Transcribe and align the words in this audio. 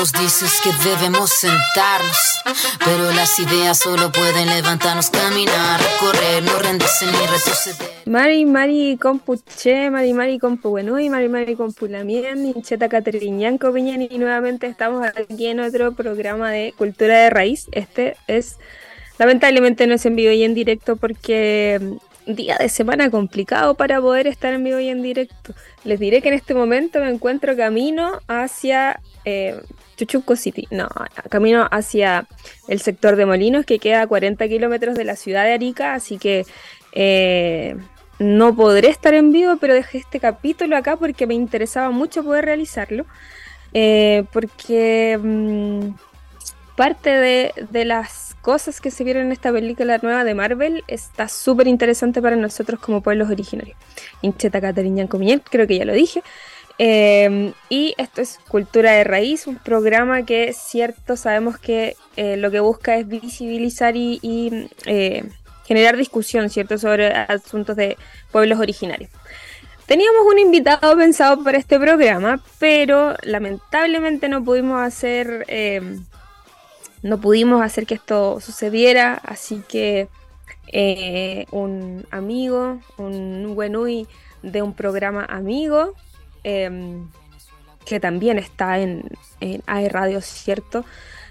nos 0.00 0.12
dices 0.14 0.62
que 0.64 0.70
debemos 0.88 1.28
sentarnos, 1.28 2.40
pero 2.86 3.12
las 3.12 3.38
ideas 3.38 3.78
solo 3.78 4.10
pueden 4.10 4.48
levantarnos, 4.48 5.10
caminar, 5.10 5.78
correr, 6.00 6.42
no 6.42 6.58
rendirse 6.58 7.04
ni 7.04 7.12
retroceder. 7.12 7.86
Mari 8.06 8.46
Mari 8.46 8.96
Compuche, 8.96 9.90
Mari 9.90 10.14
Mari 10.14 10.40
y 10.40 11.08
Mari 11.10 11.28
Mari 11.28 11.54
Compulamien, 11.54 12.46
Incheta 12.46 12.88
Cateriñanco 12.88 13.74
Piñen 13.74 14.08
y 14.10 14.16
nuevamente 14.16 14.68
estamos 14.68 15.06
aquí 15.06 15.48
en 15.48 15.60
otro 15.60 15.92
programa 15.92 16.50
de 16.50 16.72
Cultura 16.78 17.18
de 17.18 17.28
Raíz. 17.28 17.66
Este 17.72 18.16
es, 18.26 18.56
lamentablemente 19.18 19.86
no 19.86 19.96
es 19.96 20.06
en 20.06 20.16
vivo 20.16 20.32
y 20.32 20.44
en 20.44 20.54
directo 20.54 20.96
porque 20.96 21.98
día 22.34 22.56
de 22.58 22.68
semana 22.68 23.10
complicado 23.10 23.74
para 23.74 24.00
poder 24.00 24.26
estar 24.26 24.52
en 24.52 24.64
vivo 24.64 24.78
y 24.78 24.88
en 24.88 25.02
directo. 25.02 25.54
Les 25.84 25.98
diré 25.98 26.22
que 26.22 26.28
en 26.28 26.34
este 26.34 26.54
momento 26.54 27.00
me 27.00 27.10
encuentro 27.10 27.56
camino 27.56 28.20
hacia 28.28 29.00
eh, 29.24 29.60
Chuchuco 29.96 30.36
City, 30.36 30.66
no, 30.70 30.88
camino 31.28 31.68
hacia 31.70 32.26
el 32.68 32.80
sector 32.80 33.16
de 33.16 33.26
Molinos, 33.26 33.66
que 33.66 33.78
queda 33.78 34.02
a 34.02 34.06
40 34.06 34.48
kilómetros 34.48 34.96
de 34.96 35.04
la 35.04 35.16
ciudad 35.16 35.44
de 35.44 35.52
Arica, 35.52 35.94
así 35.94 36.18
que 36.18 36.46
eh, 36.92 37.76
no 38.18 38.54
podré 38.54 38.88
estar 38.88 39.14
en 39.14 39.32
vivo, 39.32 39.56
pero 39.60 39.74
dejé 39.74 39.98
este 39.98 40.20
capítulo 40.20 40.76
acá 40.76 40.96
porque 40.96 41.26
me 41.26 41.34
interesaba 41.34 41.90
mucho 41.90 42.24
poder 42.24 42.44
realizarlo, 42.46 43.04
eh, 43.74 44.24
porque 44.32 45.18
mm, 45.22 45.90
parte 46.76 47.10
de, 47.10 47.52
de 47.70 47.84
las 47.84 48.29
cosas 48.42 48.80
que 48.80 48.90
se 48.90 49.04
vieron 49.04 49.26
en 49.26 49.32
esta 49.32 49.52
película 49.52 49.98
nueva 50.02 50.24
de 50.24 50.34
Marvel 50.34 50.84
está 50.88 51.28
súper 51.28 51.68
interesante 51.68 52.22
para 52.22 52.36
nosotros 52.36 52.80
como 52.80 53.02
pueblos 53.02 53.30
originarios. 53.30 53.76
Incheta 54.22 54.60
Catariñan 54.60 55.06
Comien, 55.06 55.42
creo 55.48 55.66
que 55.66 55.78
ya 55.78 55.84
lo 55.84 55.92
dije. 55.92 56.22
Em, 56.78 57.52
y 57.68 57.94
esto 57.98 58.22
es 58.22 58.38
Cultura 58.48 58.92
de 58.92 59.04
Raíz, 59.04 59.46
un 59.46 59.56
programa 59.56 60.24
que 60.24 60.54
cierto, 60.54 61.14
sabemos 61.16 61.58
que 61.58 61.94
eh, 62.16 62.38
lo 62.38 62.50
que 62.50 62.60
busca 62.60 62.96
es 62.96 63.06
visibilizar 63.06 63.96
y, 63.96 64.70
eh, 64.86 65.24
generar 65.66 65.98
discusión, 65.98 66.48
¿cierto?, 66.48 66.78
sobre 66.78 67.08
asuntos 67.08 67.76
de 67.76 67.98
pueblos 68.32 68.58
originarios. 68.58 69.10
Teníamos 69.84 70.22
un 70.26 70.38
invitado 70.38 70.96
pensado 70.96 71.44
para 71.44 71.58
este 71.58 71.78
programa, 71.78 72.42
pero 72.58 73.14
lamentablemente 73.24 74.28
no 74.28 74.42
pudimos 74.42 74.80
hacer 74.80 75.44
em, 75.48 76.04
no 77.02 77.20
pudimos 77.20 77.62
hacer 77.62 77.86
que 77.86 77.94
esto 77.94 78.40
sucediera, 78.40 79.14
así 79.14 79.62
que 79.68 80.08
eh, 80.72 81.46
un 81.50 82.06
amigo, 82.10 82.80
un 82.96 83.52
Wenui 83.56 84.06
de 84.42 84.62
un 84.62 84.74
programa 84.74 85.24
amigo, 85.24 85.94
em, 86.44 87.08
que 87.84 88.00
también 88.00 88.38
está 88.38 88.78
en, 88.78 89.08
en 89.40 89.62
AE 89.66 89.88
Radio, 89.88 90.20
¿cierto? 90.20 90.84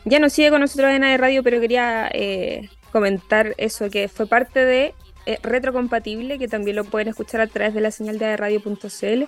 Ya 0.05 0.19
no 0.19 0.29
sigue 0.29 0.49
con 0.49 0.61
nosotros 0.61 0.91
en 0.91 1.03
AE 1.03 1.17
Radio, 1.17 1.43
pero 1.43 1.59
quería 1.59 2.09
eh, 2.13 2.69
comentar 2.91 3.53
eso, 3.57 3.89
que 3.89 4.07
fue 4.07 4.27
parte 4.27 4.65
de 4.65 4.93
eh, 5.25 5.37
Retrocompatible, 5.43 6.39
que 6.39 6.47
también 6.47 6.75
lo 6.75 6.85
pueden 6.85 7.09
escuchar 7.09 7.41
a 7.41 7.47
través 7.47 7.73
de 7.73 7.81
la 7.81 7.91
señal 7.91 8.17
de 8.17 8.25
aeradio.cl. 8.25 9.23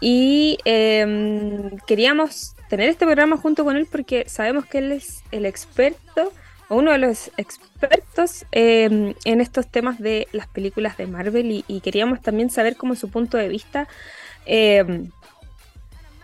Y 0.00 0.58
em, 0.64 1.76
queríamos 1.86 2.54
tener 2.68 2.88
este 2.88 3.04
programa 3.04 3.36
junto 3.36 3.64
con 3.64 3.76
él 3.76 3.86
porque 3.90 4.24
sabemos 4.28 4.66
que 4.66 4.78
él 4.78 4.92
es 4.92 5.22
el 5.32 5.46
experto 5.46 6.32
o 6.68 6.76
uno 6.76 6.92
de 6.92 6.98
los 6.98 7.30
expertos 7.36 8.44
em, 8.52 9.14
en 9.24 9.40
estos 9.40 9.66
temas 9.68 9.98
de 9.98 10.28
las 10.32 10.46
películas 10.46 10.96
de 10.96 11.06
Marvel. 11.06 11.64
Y, 11.66 11.80
queríamos 11.80 12.20
también 12.22 12.50
saber 12.50 12.76
como 12.76 12.94
su 12.94 13.10
punto 13.10 13.36
de 13.36 13.48
vista 13.48 13.88
em, 14.46 15.10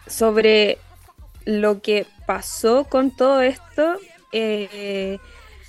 sobre 0.06 0.78
lo 1.44 1.80
que 1.80 2.06
pasó 2.26 2.84
con 2.84 3.10
todo 3.10 3.42
esto 3.42 3.96
eh, 4.32 5.18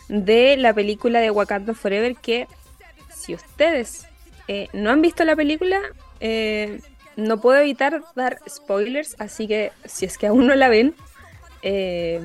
de 0.07 0.57
la 0.57 0.73
película 0.73 1.19
de 1.19 1.31
Wakanda 1.31 1.73
Forever 1.73 2.15
que 2.15 2.47
si 3.13 3.33
ustedes 3.33 4.07
eh, 4.47 4.69
no 4.73 4.91
han 4.91 5.01
visto 5.01 5.23
la 5.23 5.35
película 5.35 5.79
eh, 6.19 6.79
no 7.15 7.39
puedo 7.39 7.59
evitar 7.59 8.03
dar 8.15 8.39
spoilers, 8.47 9.15
así 9.19 9.47
que 9.47 9.71
si 9.85 10.05
es 10.05 10.17
que 10.17 10.27
aún 10.27 10.47
no 10.47 10.55
la 10.55 10.69
ven, 10.69 10.95
eh, 11.61 12.19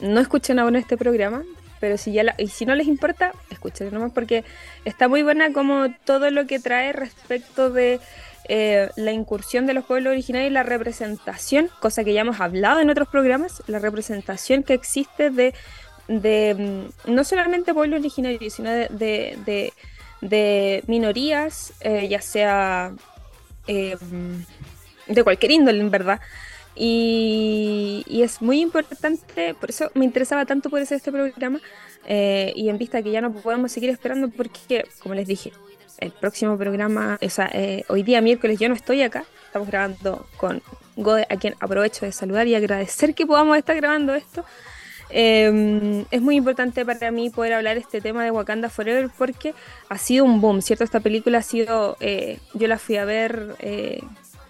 no 0.00 0.20
escuchen 0.20 0.58
aún 0.58 0.76
este 0.76 0.96
programa, 0.96 1.42
pero 1.80 1.98
si 1.98 2.12
ya 2.12 2.34
y 2.38 2.48
si 2.48 2.66
no 2.66 2.74
les 2.74 2.86
importa, 2.86 3.32
escuchen 3.50 3.92
nomás 3.92 4.12
porque 4.12 4.44
está 4.84 5.08
muy 5.08 5.22
buena 5.22 5.52
como 5.52 5.92
todo 6.04 6.30
lo 6.30 6.46
que 6.46 6.58
trae 6.58 6.92
respecto 6.92 7.70
de 7.70 8.00
eh, 8.48 8.90
la 8.96 9.12
incursión 9.12 9.66
de 9.66 9.74
los 9.74 9.84
pueblos 9.84 10.12
originarios 10.12 10.50
y 10.50 10.54
la 10.54 10.62
representación, 10.62 11.68
cosa 11.80 12.04
que 12.04 12.12
ya 12.12 12.20
hemos 12.20 12.40
hablado 12.40 12.80
en 12.80 12.90
otros 12.90 13.08
programas, 13.08 13.62
la 13.66 13.78
representación 13.78 14.62
que 14.62 14.74
existe 14.74 15.30
de, 15.30 15.52
de 16.08 16.54
mm, 17.06 17.12
no 17.12 17.24
solamente 17.24 17.74
pueblos 17.74 18.00
originarios, 18.00 18.54
sino 18.54 18.70
de, 18.70 19.72
de, 20.20 20.84
minorías, 20.86 21.72
eh, 21.80 22.06
ya 22.08 22.20
sea 22.20 22.92
Em, 23.66 24.44
de 25.06 25.22
cualquier 25.22 25.52
índole, 25.52 25.80
en 25.80 25.90
verdad. 25.90 26.20
Y, 26.74 28.04
es 28.22 28.42
muy 28.42 28.60
importante, 28.60 29.54
por 29.54 29.70
eso 29.70 29.90
me 29.94 30.04
interesaba 30.04 30.44
tanto 30.44 30.68
poder 30.68 30.82
hacer 30.82 30.96
este 30.96 31.12
programa 31.12 31.60
eh, 32.06 32.52
y 32.54 32.68
en 32.68 32.76
vista 32.76 33.02
que 33.02 33.10
ya 33.10 33.20
no 33.20 33.32
podemos 33.32 33.72
seguir 33.72 33.90
esperando 33.90 34.28
porque, 34.28 34.84
como 34.98 35.14
les 35.14 35.26
dije, 35.26 35.52
el 35.98 36.12
próximo 36.12 36.58
programa, 36.58 37.18
o 37.22 37.30
sea, 37.30 37.48
eh, 37.52 37.84
hoy 37.88 38.02
día 38.02 38.20
miércoles 38.20 38.58
yo 38.58 38.68
no 38.68 38.74
estoy 38.74 39.02
acá, 39.02 39.24
estamos 39.46 39.68
grabando 39.68 40.26
con 40.36 40.60
Gode, 40.96 41.26
a 41.30 41.36
quien 41.36 41.54
aprovecho 41.60 42.04
de 42.04 42.12
saludar 42.12 42.46
y 42.46 42.54
agradecer 42.54 43.14
que 43.14 43.26
podamos 43.26 43.56
estar 43.56 43.76
grabando 43.76 44.14
esto. 44.14 44.44
Em, 45.08 46.04
es 46.10 46.20
muy 46.20 46.36
importante 46.36 46.84
para 46.84 47.10
mí 47.10 47.30
poder 47.30 47.54
hablar 47.54 47.76
este 47.76 48.00
tema 48.00 48.24
de 48.24 48.30
Wakanda 48.30 48.68
Forever 48.68 49.08
porque 49.16 49.54
ha 49.88 49.98
sido 49.98 50.24
un 50.24 50.40
boom, 50.40 50.62
¿cierto? 50.62 50.84
Esta 50.84 51.00
película 51.00 51.38
ha 51.38 51.42
sido, 51.42 51.96
eh, 52.00 52.38
yo 52.54 52.66
la 52.66 52.78
fui 52.78 52.96
a 52.96 53.04
ver 53.04 53.54
eh, 53.60 54.02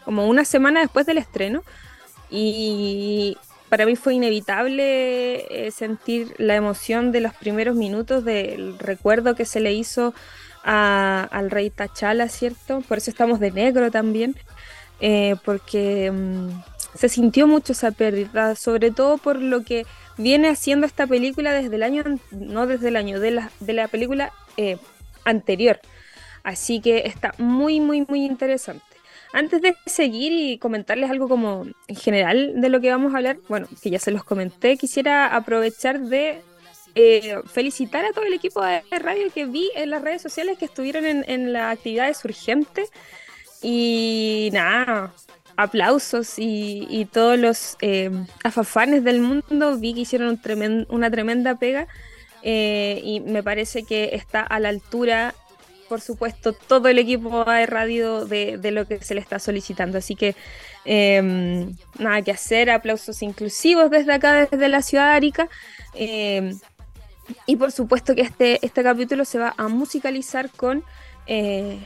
como 0.04 0.26
una 0.26 0.44
semana 0.44 0.80
después 0.80 1.04
del 1.04 1.18
estreno 1.18 1.62
y 2.30 3.36
para 3.68 3.84
mí 3.84 3.96
fue 3.96 4.14
inevitable 4.14 5.66
eh, 5.66 5.70
sentir 5.72 6.34
la 6.38 6.54
emoción 6.54 7.12
de 7.12 7.20
los 7.20 7.34
primeros 7.34 7.76
minutos 7.76 8.24
del 8.24 8.78
recuerdo 8.78 9.34
que 9.34 9.44
se 9.44 9.60
le 9.60 9.74
hizo 9.74 10.14
al 10.62 11.50
rey 11.50 11.70
T'Challa, 11.70 12.28
¿cierto? 12.28 12.80
Por 12.88 12.98
eso 12.98 13.10
estamos 13.10 13.38
de 13.38 13.52
negro 13.52 13.92
también, 13.92 14.34
porque 15.44 16.10
mm, 16.10 16.48
se 16.96 17.08
sintió 17.08 17.46
mucho 17.46 17.72
esa 17.72 17.92
pérdida, 17.92 18.56
sobre 18.56 18.90
todo 18.90 19.16
por 19.16 19.40
lo 19.40 19.62
que 19.62 19.86
viene 20.16 20.48
haciendo 20.48 20.86
esta 20.86 21.06
película 21.06 21.52
desde 21.52 21.76
el 21.76 21.82
año, 21.82 22.04
no 22.30 22.66
desde 22.66 22.88
el 22.88 22.96
año, 22.96 23.20
de 23.20 23.30
la, 23.32 23.50
de 23.60 23.72
la 23.72 23.88
película 23.88 24.32
eh, 24.56 24.78
anterior. 25.24 25.80
Así 26.42 26.80
que 26.80 27.06
está 27.06 27.34
muy, 27.38 27.80
muy, 27.80 28.04
muy 28.06 28.24
interesante. 28.24 28.84
Antes 29.32 29.60
de 29.60 29.74
seguir 29.84 30.32
y 30.32 30.58
comentarles 30.58 31.10
algo 31.10 31.28
como 31.28 31.66
en 31.88 31.96
general 31.96 32.60
de 32.60 32.68
lo 32.68 32.80
que 32.80 32.90
vamos 32.90 33.12
a 33.12 33.18
hablar, 33.18 33.38
bueno, 33.48 33.66
que 33.82 33.90
ya 33.90 33.98
se 33.98 34.10
los 34.10 34.24
comenté, 34.24 34.76
quisiera 34.76 35.34
aprovechar 35.34 36.00
de 36.00 36.40
eh, 36.94 37.36
felicitar 37.52 38.04
a 38.04 38.12
todo 38.12 38.24
el 38.24 38.32
equipo 38.32 38.64
de 38.64 38.82
radio 38.98 39.30
que 39.34 39.44
vi 39.44 39.70
en 39.74 39.90
las 39.90 40.00
redes 40.00 40.22
sociales 40.22 40.56
que 40.56 40.64
estuvieron 40.64 41.04
en, 41.04 41.24
en 41.28 41.52
las 41.52 41.76
actividades 41.76 42.24
urgentes. 42.24 42.90
Y 43.60 44.50
nada, 44.52 45.12
aplausos 45.56 46.34
y, 46.38 47.08
todos 47.12 47.38
los 47.38 47.76
eh, 47.80 48.10
afafanes 48.44 49.04
del 49.04 49.20
mundo. 49.20 49.78
Vi 49.78 49.94
que 49.94 50.00
hicieron 50.00 50.40
una 50.88 51.10
tremenda 51.10 51.56
pega 51.56 51.86
eh, 52.42 53.00
y 53.02 53.20
me 53.20 53.42
parece 53.42 53.84
que 53.84 54.10
está 54.12 54.40
a 54.42 54.60
la 54.60 54.68
altura, 54.68 55.34
por 55.88 56.00
supuesto, 56.00 56.52
todo 56.52 56.88
el 56.88 56.98
equipo 56.98 57.44
de 57.44 57.66
radio 57.66 58.24
de, 58.26 58.58
lo 58.70 58.86
que 58.86 59.00
se 59.02 59.14
le 59.14 59.20
está 59.20 59.38
solicitando. 59.38 59.98
Así 59.98 60.14
que 60.14 60.34
em, 60.84 61.76
nada 61.98 62.22
que 62.22 62.32
hacer, 62.32 62.70
aplausos 62.70 63.22
inclusivos 63.22 63.90
desde 63.90 64.12
acá, 64.12 64.46
desde 64.46 64.68
la 64.68 64.82
ciudad 64.82 65.10
de 65.10 65.16
Arica. 65.16 65.48
Em, 65.94 66.58
y 67.46 67.56
por 67.56 67.72
supuesto 67.72 68.14
que 68.14 68.22
este, 68.22 68.64
este 68.64 68.82
capítulo 68.82 69.24
se 69.24 69.38
va 69.38 69.54
a 69.56 69.68
musicalizar 69.68 70.50
con... 70.50 70.84
Eh, 71.26 71.78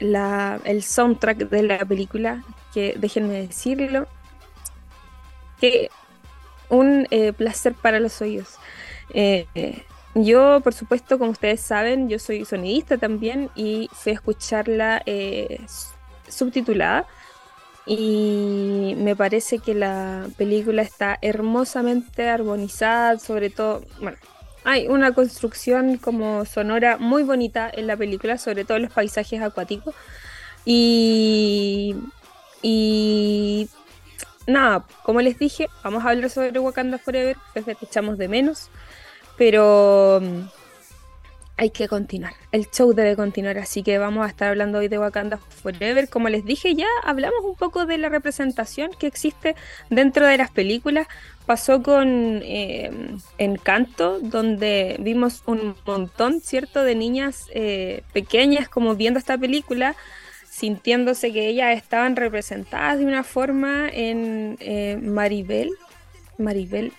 el 0.00 0.82
soundtrack 0.82 1.48
de 1.48 1.62
la 1.62 1.84
película, 1.84 2.44
que 2.72 2.94
déjenme 2.98 3.46
decirlo, 3.46 4.06
que 5.60 5.90
un 6.68 7.06
eh, 7.10 7.32
placer 7.32 7.74
para 7.74 8.00
los 8.00 8.20
oídos. 8.20 8.56
Eh, 9.10 9.46
yo, 10.14 10.60
por 10.60 10.74
supuesto, 10.74 11.18
como 11.18 11.30
ustedes 11.30 11.60
saben, 11.60 12.08
yo 12.08 12.18
soy 12.18 12.44
sonidista 12.44 12.98
también 12.98 13.50
y 13.54 13.88
fui 13.92 14.12
a 14.12 14.14
escucharla 14.16 15.02
eh, 15.06 15.60
subtitulada 16.28 17.06
y 17.86 18.94
me 18.98 19.16
parece 19.16 19.60
que 19.60 19.74
la 19.74 20.26
película 20.36 20.82
está 20.82 21.18
hermosamente 21.22 22.28
armonizada, 22.28 23.18
sobre 23.18 23.48
todo, 23.48 23.82
bueno, 24.00 24.18
hay 24.64 24.88
una 24.88 25.12
construcción 25.12 25.96
como 25.96 26.44
sonora 26.44 26.98
muy 26.98 27.22
bonita 27.22 27.70
en 27.72 27.86
la 27.86 27.96
película, 27.96 28.36
sobre 28.36 28.64
todo 28.64 28.78
los 28.78 28.92
paisajes 28.92 29.40
acuáticos. 29.40 29.94
Y, 30.66 31.96
nada, 34.46 34.84
como 35.02 35.20
les 35.20 35.38
dije, 35.38 35.68
vamos 35.84 36.04
a 36.04 36.10
hablar 36.10 36.30
sobre 36.30 36.58
Wakanda 36.58 36.98
Forever, 36.98 37.36
que 37.54 37.62
te 37.62 37.76
echamos 37.82 38.18
de 38.18 38.28
menos, 38.28 38.70
pero 39.36 40.20
mm, 40.22 40.48
hay 41.58 41.70
que 41.70 41.88
continuar. 41.88 42.34
El 42.52 42.70
show 42.70 42.94
debe 42.94 43.16
continuar, 43.16 43.58
así 43.58 43.82
que 43.82 43.98
vamos 43.98 44.24
a 44.24 44.28
estar 44.28 44.48
hablando 44.48 44.78
hoy 44.78 44.86
de 44.86 44.98
Wakanda 44.98 45.38
Forever. 45.38 46.08
Como 46.08 46.28
les 46.28 46.44
dije 46.44 46.76
ya, 46.76 46.86
hablamos 47.02 47.44
un 47.44 47.56
poco 47.56 47.84
de 47.84 47.98
la 47.98 48.08
representación 48.08 48.92
que 48.98 49.08
existe 49.08 49.56
dentro 49.90 50.24
de 50.24 50.38
las 50.38 50.52
películas. 50.52 51.08
Pasó 51.46 51.82
con 51.82 52.40
eh, 52.44 52.92
Encanto, 53.38 54.20
donde 54.20 54.96
vimos 55.00 55.42
un 55.46 55.74
montón, 55.84 56.40
¿cierto?, 56.40 56.84
de 56.84 56.94
niñas 56.94 57.46
eh, 57.52 58.02
pequeñas 58.12 58.68
como 58.68 58.94
viendo 58.94 59.18
esta 59.18 59.36
película 59.36 59.96
sintiéndose 60.58 61.32
que 61.32 61.48
ellas 61.48 61.76
estaban 61.76 62.16
representadas 62.16 62.98
de 62.98 63.06
una 63.06 63.22
forma 63.22 63.88
en 63.88 64.56
eh, 64.58 64.98
Maribel. 65.00 65.70
Maribel, 66.36 66.92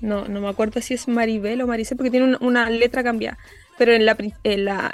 no, 0.00 0.26
no 0.26 0.40
me 0.40 0.48
acuerdo 0.48 0.80
si 0.80 0.94
es 0.94 1.06
Maribel 1.06 1.62
o 1.62 1.66
Maricel 1.68 1.96
porque 1.96 2.10
tiene 2.10 2.36
una, 2.40 2.68
letra 2.70 3.04
cambiada, 3.04 3.38
pero 3.78 3.92
en, 3.92 4.04
la, 4.04 4.16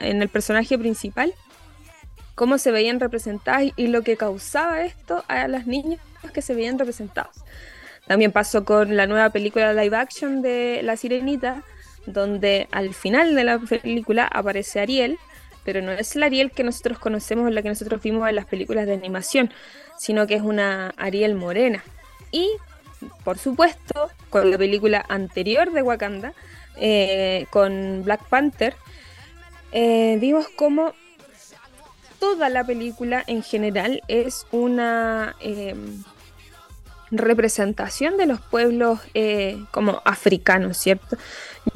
en, 0.00 0.22
el 0.22 0.28
personaje 0.28 0.78
principal, 0.78 1.32
cómo 2.34 2.58
se 2.58 2.70
veían 2.70 3.00
representadas 3.00 3.72
y 3.74 3.86
lo 3.86 4.02
que 4.02 4.18
causaba 4.18 4.82
esto 4.82 5.24
a 5.28 5.48
las 5.48 5.66
niñas 5.66 6.00
que 6.34 6.42
se 6.42 6.54
veían 6.54 6.78
representadas. 6.78 7.42
También 8.06 8.32
pasó 8.32 8.66
con 8.66 8.96
la 8.96 9.06
nueva 9.06 9.30
película 9.30 9.72
live 9.72 9.96
action 9.96 10.42
de 10.42 10.80
La 10.82 10.96
Sirenita, 10.96 11.62
donde 12.04 12.68
al 12.70 12.92
final 12.92 13.34
de 13.34 13.44
la 13.44 13.58
película 13.58 14.26
aparece 14.26 14.80
Ariel, 14.80 15.18
pero 15.64 15.82
no 15.82 15.92
es 15.92 16.16
la 16.16 16.26
Ariel 16.26 16.50
que 16.50 16.64
nosotros 16.64 16.98
conocemos 16.98 17.50
la 17.52 17.62
que 17.62 17.68
nosotros 17.68 18.02
vimos 18.02 18.28
en 18.28 18.36
las 18.36 18.46
películas 18.46 18.86
de 18.86 18.94
animación, 18.94 19.52
sino 19.98 20.26
que 20.26 20.34
es 20.34 20.42
una 20.42 20.94
Ariel 20.96 21.34
morena. 21.34 21.82
Y, 22.32 22.50
por 23.24 23.38
supuesto, 23.38 24.10
con 24.30 24.50
la 24.50 24.58
película 24.58 25.04
anterior 25.08 25.72
de 25.72 25.82
Wakanda, 25.82 26.32
eh, 26.76 27.46
con 27.50 28.02
Black 28.04 28.24
Panther, 28.28 28.74
eh, 29.72 30.16
vimos 30.20 30.48
como 30.48 30.94
toda 32.18 32.48
la 32.48 32.64
película 32.64 33.24
en 33.26 33.42
general 33.42 34.02
es 34.08 34.46
una 34.52 35.36
eh, 35.40 35.74
representación 37.10 38.16
de 38.16 38.26
los 38.26 38.40
pueblos 38.40 39.00
como 39.70 40.00
africanos, 40.04 40.76
¿cierto? 40.78 41.16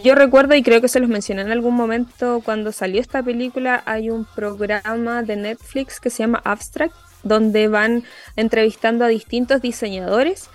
Yo 0.02 0.14
recuerdo, 0.14 0.54
y 0.54 0.62
creo 0.62 0.80
que 0.80 0.88
se 0.88 1.00
los 1.00 1.08
mencioné 1.08 1.42
en 1.42 1.50
algún 1.50 1.74
momento, 1.74 2.40
cuando 2.44 2.72
salió 2.72 3.00
esta 3.00 3.22
película, 3.22 3.82
hay 3.86 4.10
un 4.10 4.24
programa 4.24 5.22
de 5.22 5.36
Netflix 5.36 6.00
que 6.00 6.10
se 6.10 6.22
llama 6.22 6.40
Abstract, 6.44 6.94
donde 7.22 7.68
van 7.68 8.04
entrevistando 8.36 9.04
a 9.04 9.08
distintos 9.08 9.60
diseñadores. 9.60 10.48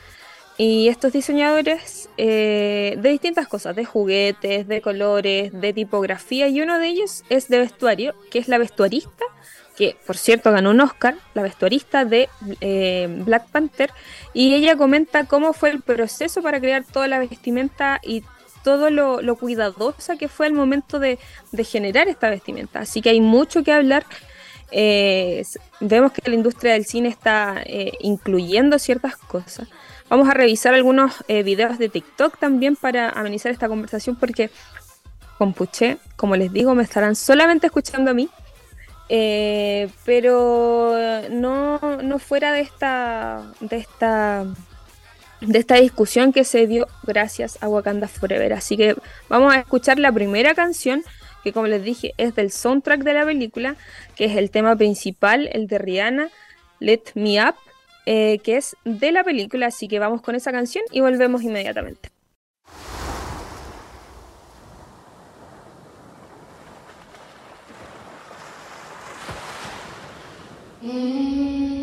Y 0.57 0.89
estos 0.89 1.13
diseñadores 1.13 2.09
eh, 2.17 2.97
de 2.97 3.09
distintas 3.09 3.47
cosas, 3.47 3.77
de 3.77 3.85
juguetes, 3.85 4.67
de 4.67 4.81
colores, 4.81 5.51
de 5.53 5.71
tipografía, 5.73 6.49
y 6.49 6.61
uno 6.61 6.79
de 6.79 6.87
ellos 6.87 7.23
es 7.29 7.47
de 7.47 7.59
vestuario, 7.59 8.13
que 8.29 8.39
es 8.39 8.49
la 8.49 8.57
vestuarista, 8.57 9.23
que 9.79 9.95
por 10.05 10.17
cierto 10.17 10.51
ganó 10.51 10.71
un 10.71 10.81
Oscar, 10.81 11.15
la 11.33 11.41
vestuarista 11.41 12.03
de 12.03 12.27
eh, 12.59 13.07
Black 13.25 13.47
Panther, 13.47 13.93
y 14.33 14.53
ella 14.53 14.75
comenta 14.75 15.23
cómo 15.23 15.53
fue 15.53 15.69
el 15.69 15.81
proceso 15.81 16.41
para 16.41 16.59
crear 16.59 16.83
toda 16.83 17.07
la 17.07 17.17
vestimenta 17.17 18.01
y 18.03 18.25
todo 18.61 18.89
lo, 18.89 19.35
cuidadosa 19.37 20.17
que 20.17 20.27
fue 20.27 20.47
el 20.47 20.53
momento 20.53 20.99
de, 20.99 21.17
generar 21.63 22.09
esta 22.09 22.29
vestimenta. 22.29 22.81
Así 22.81 23.01
que 23.01 23.11
hay 23.11 23.21
mucho 23.21 23.63
que 23.63 23.71
hablar. 23.71 24.05
Eh, 24.69 25.45
vemos 25.79 26.11
que 26.11 26.29
la 26.29 26.35
industria 26.35 26.73
del 26.73 26.83
cine 26.83 27.07
está 27.07 27.63
eh, 27.65 27.93
incluyendo 28.01 28.79
ciertas 28.79 29.15
cosas. 29.15 29.69
Vamos 30.09 30.27
a 30.27 30.33
revisar 30.33 30.73
algunos 30.73 31.23
videos 31.29 31.77
de 31.77 31.87
TikTok 31.87 32.37
también 32.37 32.75
para 32.75 33.11
amenizar 33.11 33.53
esta 33.53 33.69
conversación 33.69 34.17
porque 34.17 34.49
con 35.37 35.53
Puché, 35.53 35.99
como 36.17 36.35
les 36.35 36.51
digo, 36.51 36.75
me 36.75 36.83
estarán 36.83 37.15
solamente 37.15 37.67
escuchando 37.67 38.11
a 38.11 38.13
mí. 38.13 38.29
Pero 39.09 40.95
no, 41.31 41.79
no 42.01 42.19
fuera 42.19 42.53
de 42.53 42.61
esta, 42.61 43.51
de 43.59 43.77
esta 43.77 44.45
de 45.41 45.59
esta 45.59 45.75
discusión 45.75 46.33
que 46.33 46.43
se 46.43 46.67
dio 46.67 46.87
gracias 47.03 47.57
a 47.61 47.69
Wakanda 47.69 48.07
Forever. 48.07 48.53
Así 48.53 48.77
que 48.77 48.95
vamos 49.29 49.53
a 49.53 49.59
escuchar 49.59 49.99
la 49.99 50.11
primera 50.11 50.53
canción, 50.53 51.03
que 51.43 51.53
como 51.53 51.67
les 51.67 51.83
dije 51.83 52.13
es 52.17 52.35
del 52.35 52.51
soundtrack 52.51 53.03
de 53.03 53.13
la 53.13 53.25
película, 53.25 53.75
que 54.15 54.25
es 54.25 54.35
el 54.35 54.51
tema 54.51 54.75
principal, 54.75 55.49
el 55.53 55.67
de 55.67 55.77
Rihanna, 55.77 56.29
Let 56.79 57.03
Me 57.15 57.43
Up, 57.43 57.55
eh, 58.05 58.39
que 58.39 58.57
es 58.57 58.75
de 58.83 59.11
la 59.11 59.23
película. 59.23 59.67
Así 59.67 59.87
que 59.87 59.99
vamos 59.99 60.21
con 60.21 60.35
esa 60.35 60.51
canción 60.51 60.83
y 60.91 61.01
volvemos 61.01 61.41
inmediatamente. 61.43 62.09
Mm. 70.81 71.78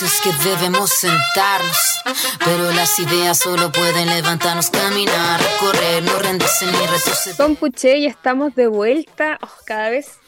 Dices 0.00 0.22
que 0.22 0.48
debemos 0.48 0.88
sentarnos, 0.88 2.00
pero 2.42 2.72
las 2.72 2.98
ideas 3.00 3.38
solo 3.38 3.70
pueden 3.70 4.08
levantarnos, 4.08 4.70
caminar, 4.70 5.38
correr, 5.60 6.02
no 6.02 6.18
rendirse 6.18 6.64
ni 6.64 6.72
retroceder. 6.72 7.36
Compuche, 7.36 7.98
y 7.98 8.06
estamos 8.06 8.54
de 8.54 8.66
vuelta. 8.66 9.38
Oh, 9.42 9.48
cada 9.66 9.90
vez 9.90 10.18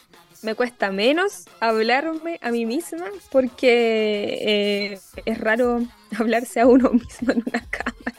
me 0.43 0.53
cuesta 0.53 0.91
menos 0.91 1.45
hablarme 1.59 2.37
a 2.43 2.51
mí 2.51 2.67
misma 2.67 3.05
porque 3.31 4.91
eh, 4.93 4.99
es 5.25 5.37
raro 5.39 5.81
hablarse 6.19 6.59
a 6.59 6.67
uno 6.67 6.91
mismo 6.91 7.31
en 7.31 7.43
una 7.43 7.65
cámara. 7.67 8.15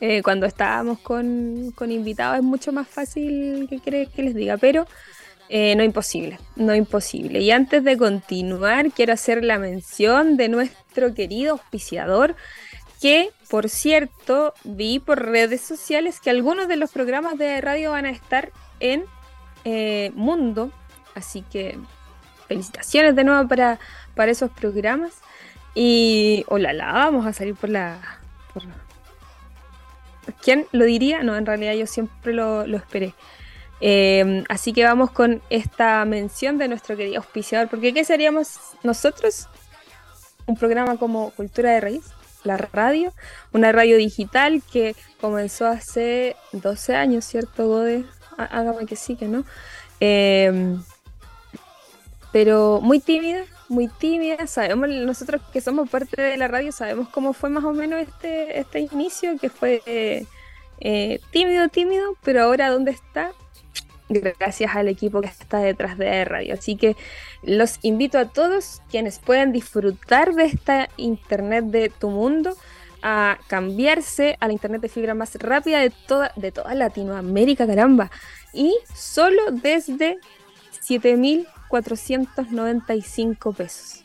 Eh, 0.00 0.20
cuando 0.24 0.46
estábamos 0.46 0.98
con, 0.98 1.70
con, 1.76 1.92
invitados 1.92 2.38
es 2.38 2.42
mucho 2.42 2.72
más 2.72 2.88
fácil 2.88 3.68
que, 3.70 4.08
que 4.08 4.22
les 4.24 4.34
diga, 4.34 4.56
pero 4.56 4.88
eh, 5.54 5.76
no 5.76 5.84
imposible, 5.84 6.38
no 6.56 6.74
imposible. 6.74 7.40
Y 7.40 7.50
antes 7.50 7.84
de 7.84 7.98
continuar, 7.98 8.90
quiero 8.90 9.12
hacer 9.12 9.44
la 9.44 9.58
mención 9.58 10.38
de 10.38 10.48
nuestro 10.48 11.12
querido 11.12 11.52
auspiciador, 11.52 12.36
que 13.02 13.28
por 13.50 13.68
cierto 13.68 14.54
vi 14.64 14.98
por 14.98 15.22
redes 15.22 15.60
sociales 15.60 16.20
que 16.20 16.30
algunos 16.30 16.68
de 16.68 16.76
los 16.76 16.90
programas 16.90 17.36
de 17.36 17.60
radio 17.60 17.90
van 17.90 18.06
a 18.06 18.10
estar 18.10 18.50
en 18.80 19.04
eh, 19.66 20.10
Mundo, 20.14 20.72
así 21.14 21.42
que 21.42 21.78
felicitaciones 22.48 23.14
de 23.14 23.24
nuevo 23.24 23.46
para, 23.46 23.78
para 24.14 24.32
esos 24.32 24.50
programas. 24.52 25.12
Y 25.74 26.46
hola, 26.48 26.72
la 26.72 26.92
vamos 26.92 27.26
a 27.26 27.34
salir 27.34 27.56
por 27.56 27.68
la... 27.68 27.98
¿Quién 30.40 30.66
lo 30.72 30.86
diría? 30.86 31.22
No, 31.22 31.36
en 31.36 31.44
realidad 31.44 31.74
yo 31.74 31.86
siempre 31.86 32.32
lo, 32.32 32.66
lo 32.66 32.78
esperé. 32.78 33.12
Em, 33.84 34.44
así 34.48 34.72
que 34.72 34.84
vamos 34.84 35.10
con 35.10 35.42
esta 35.50 36.04
mención 36.04 36.56
de 36.56 36.68
nuestro 36.68 36.96
querido 36.96 37.18
auspiciador, 37.18 37.68
porque 37.68 37.92
¿qué 37.92 38.04
seríamos 38.04 38.60
nosotros? 38.84 39.48
Un 40.46 40.56
programa 40.56 40.96
como 40.98 41.32
Cultura 41.32 41.72
de 41.72 41.80
Raíz, 41.80 42.04
la 42.44 42.56
radio, 42.56 43.12
una 43.52 43.72
radio 43.72 43.96
digital 43.96 44.62
que 44.72 44.94
comenzó 45.20 45.66
hace 45.66 46.36
12 46.52 46.94
años, 46.94 47.24
¿cierto, 47.24 47.66
Gode? 47.66 48.04
Hágame 48.38 48.86
que 48.86 48.94
sí, 48.94 49.16
que 49.16 49.26
no. 49.26 49.44
Em, 49.98 50.80
pero 52.30 52.80
muy 52.80 53.00
tímida, 53.00 53.42
muy 53.68 53.88
tímida. 53.88 54.46
Sabemos, 54.46 54.90
nosotros 54.90 55.42
que 55.52 55.60
somos 55.60 55.90
parte 55.90 56.22
de 56.22 56.36
la 56.36 56.46
radio, 56.46 56.70
sabemos 56.70 57.08
cómo 57.08 57.32
fue 57.32 57.50
más 57.50 57.64
o 57.64 57.72
menos 57.72 58.00
este, 58.00 58.60
este 58.60 58.78
inicio, 58.78 59.36
que 59.38 59.50
fue 59.50 59.82
eh, 60.78 61.20
tímido, 61.32 61.68
tímido, 61.68 62.16
pero 62.22 62.44
ahora 62.44 62.70
¿dónde 62.70 62.92
está? 62.92 63.32
Gracias 64.12 64.74
al 64.74 64.88
equipo 64.88 65.20
que 65.20 65.28
está 65.28 65.58
detrás 65.58 65.98
de 65.98 66.24
radio. 66.24 66.54
Así 66.54 66.76
que 66.76 66.96
los 67.42 67.78
invito 67.82 68.18
a 68.18 68.28
todos 68.28 68.80
quienes 68.90 69.18
puedan 69.18 69.52
disfrutar 69.52 70.34
de 70.34 70.44
esta 70.44 70.88
internet 70.96 71.66
de 71.66 71.90
tu 71.90 72.08
mundo 72.10 72.56
a 73.02 73.38
cambiarse 73.48 74.36
a 74.40 74.46
la 74.46 74.52
internet 74.52 74.80
de 74.80 74.88
fibra 74.88 75.14
más 75.14 75.34
rápida 75.36 75.80
de 75.80 75.90
toda, 75.90 76.32
de 76.36 76.52
toda 76.52 76.74
Latinoamérica, 76.74 77.66
caramba. 77.66 78.10
Y 78.52 78.76
solo 78.94 79.50
desde 79.50 80.18
7.495 80.86 83.54
pesos. 83.54 84.02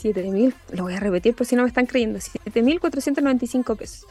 7.000, 0.00 0.54
lo 0.72 0.84
voy 0.84 0.94
a 0.94 1.00
repetir 1.00 1.34
por 1.34 1.46
si 1.46 1.56
no 1.56 1.62
me 1.62 1.68
están 1.68 1.86
creyendo, 1.86 2.18
7.495 2.18 3.76
pesos. 3.76 4.06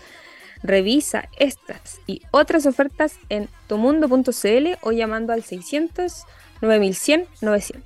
Revisa 0.62 1.30
estas 1.38 2.02
y 2.06 2.22
otras 2.32 2.66
ofertas 2.66 3.16
en 3.30 3.48
tumundo.cl 3.68 4.68
o 4.82 4.92
llamando 4.92 5.34
al 5.34 5.44
600 5.44 6.26
9100 6.62 7.26
900. 7.42 7.86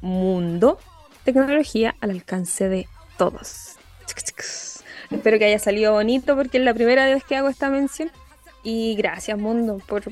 Mundo, 0.00 0.78
tecnología 1.24 1.94
al 2.00 2.10
alcance 2.10 2.68
de 2.68 2.88
todos. 3.18 3.76
Espero 5.10 5.38
que 5.38 5.44
haya 5.44 5.58
salido 5.58 5.92
bonito 5.92 6.36
porque 6.36 6.58
es 6.58 6.64
la 6.64 6.72
primera 6.72 7.04
vez 7.06 7.24
que 7.24 7.36
hago 7.36 7.48
esta 7.48 7.68
mención. 7.68 8.10
Y 8.62 8.94
gracias, 8.94 9.38
Mundo, 9.38 9.80
por, 9.86 10.02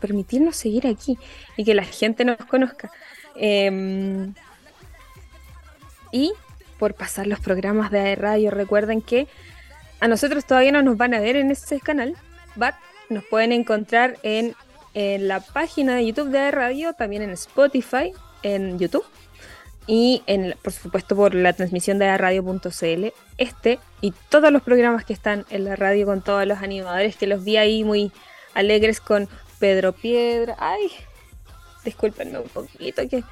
permitirnos 0.00 0.56
seguir 0.56 0.86
aquí 0.86 1.18
y 1.56 1.64
que 1.64 1.74
la 1.74 1.84
gente 1.84 2.24
nos 2.24 2.38
conozca. 2.38 2.90
Em, 3.36 4.34
y 6.10 6.32
por 6.78 6.94
pasar 6.94 7.26
los 7.26 7.40
programas 7.40 7.90
de 7.90 8.14
radio. 8.16 8.50
Recuerden 8.50 9.02
que 9.02 9.28
a 10.00 10.08
nosotros 10.08 10.44
todavía 10.44 10.72
no 10.72 10.82
nos 10.82 10.96
van 10.96 11.14
a 11.14 11.20
ver 11.20 11.36
en 11.36 11.50
ese 11.50 11.80
canal, 11.80 12.14
but 12.56 12.74
nos 13.08 13.24
pueden 13.24 13.52
encontrar 13.52 14.18
en, 14.22 14.54
la 14.94 15.38
página 15.40 15.94
de 15.94 16.06
YouTube 16.06 16.30
de 16.30 16.50
Radio, 16.50 16.92
también 16.92 17.22
en 17.22 17.30
Spotify, 17.30 18.12
en 18.42 18.80
YouTube 18.80 19.04
y 19.86 20.22
en, 20.26 20.56
por 20.60 20.72
supuesto 20.72 21.14
por 21.14 21.36
la 21.36 21.52
transmisión 21.52 22.00
de 22.00 22.18
radio.cl. 22.18 23.12
Este 23.36 23.78
y 24.00 24.12
todos 24.28 24.50
los 24.50 24.62
programas 24.62 25.04
que 25.04 25.12
están 25.12 25.46
en 25.50 25.64
la 25.64 25.76
radio 25.76 26.04
con 26.04 26.20
todos 26.20 26.44
los 26.46 26.58
animadores 26.58 27.16
que 27.16 27.28
los 27.28 27.44
vi 27.44 27.58
ahí 27.58 27.84
muy 27.84 28.10
alegres 28.54 29.00
con 29.00 29.28
Pedro 29.60 29.92
Piedra. 29.92 30.56
Ay, 30.58 30.90
discúlpenme 31.84 32.40
un 32.40 32.48
poquito 32.48 33.08
que 33.08 33.22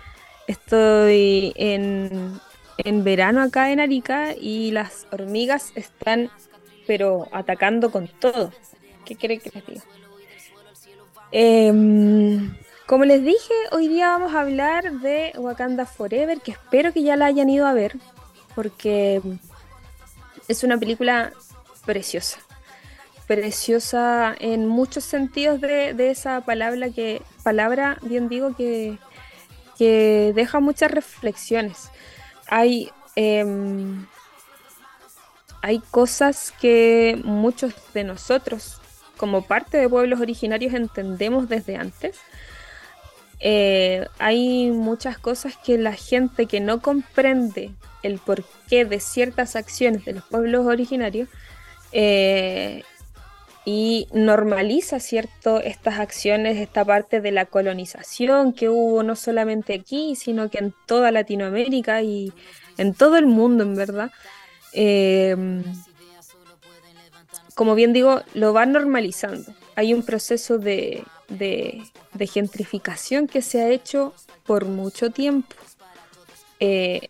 estoy 0.47 1.53
en, 1.57 2.39
en 2.79 3.03
verano 3.03 3.43
acá 3.43 3.73
en 3.73 3.81
Arica 3.81 4.35
y 4.41 4.71
las 4.71 5.09
hormigas 5.11 5.73
están 5.75 6.31
pero 6.87 7.29
atacando 7.33 7.91
con 7.91 8.09
todo. 8.09 8.53
¿Qué 9.05 9.17
creen 9.17 9.41
que 9.41 9.51
les 9.51 9.67
diga? 9.67 9.83
Em, 11.33 12.57
como 12.87 13.05
les 13.05 13.23
dije, 13.23 13.55
hoy 13.73 13.89
día 13.89 14.09
vamos 14.09 14.35
a 14.35 14.41
hablar 14.41 14.93
de 15.01 15.33
Wakanda 15.37 15.87
Forever, 15.87 16.41
que 16.41 16.53
espero 16.53 16.93
que 16.93 17.03
ya 17.03 17.17
la 17.17 17.27
hayan 17.27 17.51
ido 17.51 17.67
a 17.67 17.73
ver, 17.73 17.97
porque 18.55 19.21
es 20.49 20.65
una 20.65 20.79
película 20.79 21.33
preciosa. 21.85 22.39
Preciosa 23.27 24.35
en 24.39 24.67
muchos 24.69 25.05
sentidos 25.05 25.61
de, 25.61 26.11
esa 26.11 26.43
palabra 26.43 26.91
que, 26.91 27.23
palabra, 27.43 27.99
bien 28.03 28.29
digo, 28.29 28.55
que, 28.55 28.99
que 29.77 30.33
deja 30.35 30.61
muchas 30.61 30.91
reflexiones. 30.91 31.91
Hay 32.47 32.93
em, 33.17 34.07
hay 35.63 35.81
cosas 35.91 36.53
que 36.61 37.21
muchos 37.25 37.75
de 37.95 38.05
nosotros, 38.05 38.81
como 39.17 39.43
parte 39.43 39.79
de 39.79 39.89
pueblos 39.89 40.21
originarios, 40.21 40.75
entendemos 40.75 41.49
desde 41.49 41.77
antes. 41.77 42.19
Eh, 43.41 44.07
hay 44.19 44.71
muchas 44.71 45.19
cosas 45.19 45.57
que 45.57 45.77
la 45.77 45.93
gente 45.93 46.47
que 46.47 46.61
no 46.61 46.81
comprende 46.81 47.71
el 48.03 48.19
porqué 48.19 48.85
de 48.85 49.01
ciertas 49.01 49.57
acciones 49.57 50.05
de 50.05 50.15
los 50.15 50.25
pueblos 50.25 50.67
originarios 50.67 51.29
eh, 51.93 52.83
y 53.65 54.07
normaliza 54.13 55.01
cierto 55.01 55.61
estas 55.61 55.99
acciones, 55.99 56.57
esta 56.57 56.85
parte 56.85 57.21
de 57.21 57.33
la 57.33 57.47
colonización 57.47 58.53
que 58.53 58.69
hubo 58.69 59.03
no 59.03 59.17
solamente 59.17 59.75
aquí, 59.75 60.15
sino 60.15 60.49
que 60.51 60.59
en 60.59 60.75
toda 60.87 61.11
Latinoamérica 61.11 62.01
y 62.03 62.33
en 62.79 62.95
todo 62.95 63.17
el 63.17 63.27
mundo, 63.27 63.65
en 63.65 63.75
verdad. 63.75 64.11
Em, 64.79 65.65
como 67.55 67.75
bien 67.75 67.95
digo, 67.95 68.21
lo 68.35 68.53
va 68.53 68.67
normalizando. 68.67 69.51
Hay 69.75 69.95
un 69.95 70.03
proceso 70.03 70.59
de, 70.59 71.03
gentrificación 72.19 73.27
que 73.27 73.41
se 73.41 73.63
ha 73.63 73.71
hecho 73.71 74.13
por 74.45 74.67
mucho 74.67 75.11
tiempo. 75.11 75.57
Eh, 76.61 77.09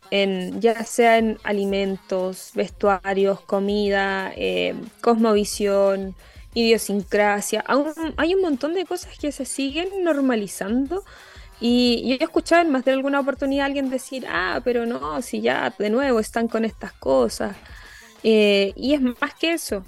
ya 0.61 0.85
sea 0.85 1.19
en 1.19 1.39
alimentos, 1.43 2.53
vestuarios, 2.55 3.41
comida, 3.41 4.33
em, 4.37 4.89
cosmovisión, 5.01 6.15
idiosincrasia. 6.55 7.65
hay 8.17 8.35
un 8.35 8.43
montón 8.43 8.75
de 8.75 8.85
cosas 8.85 9.19
que 9.19 9.33
se 9.33 9.45
siguen 9.45 9.89
normalizando 10.05 11.05
y 11.61 12.09
yo 12.09 12.17
he 12.21 12.25
escuchado 12.25 12.63
en 12.63 12.71
más 12.71 12.85
de 12.85 12.93
alguna 12.93 13.21
oportunidad 13.21 13.65
a 13.65 13.67
alguien 13.67 13.91
decir, 13.91 14.27
ah, 14.29 14.61
pero 14.65 14.87
no, 14.87 15.23
si 15.23 15.41
ya 15.41 15.73
de 15.79 15.91
nuevo 15.91 16.21
están 16.21 16.49
con 16.49 16.65
estas 16.65 16.93
cosas. 16.93 17.57
Eh, 18.23 18.73
y 18.77 18.95
es 18.95 19.01
más 19.01 19.35
que 19.39 19.53
eso. 19.53 19.85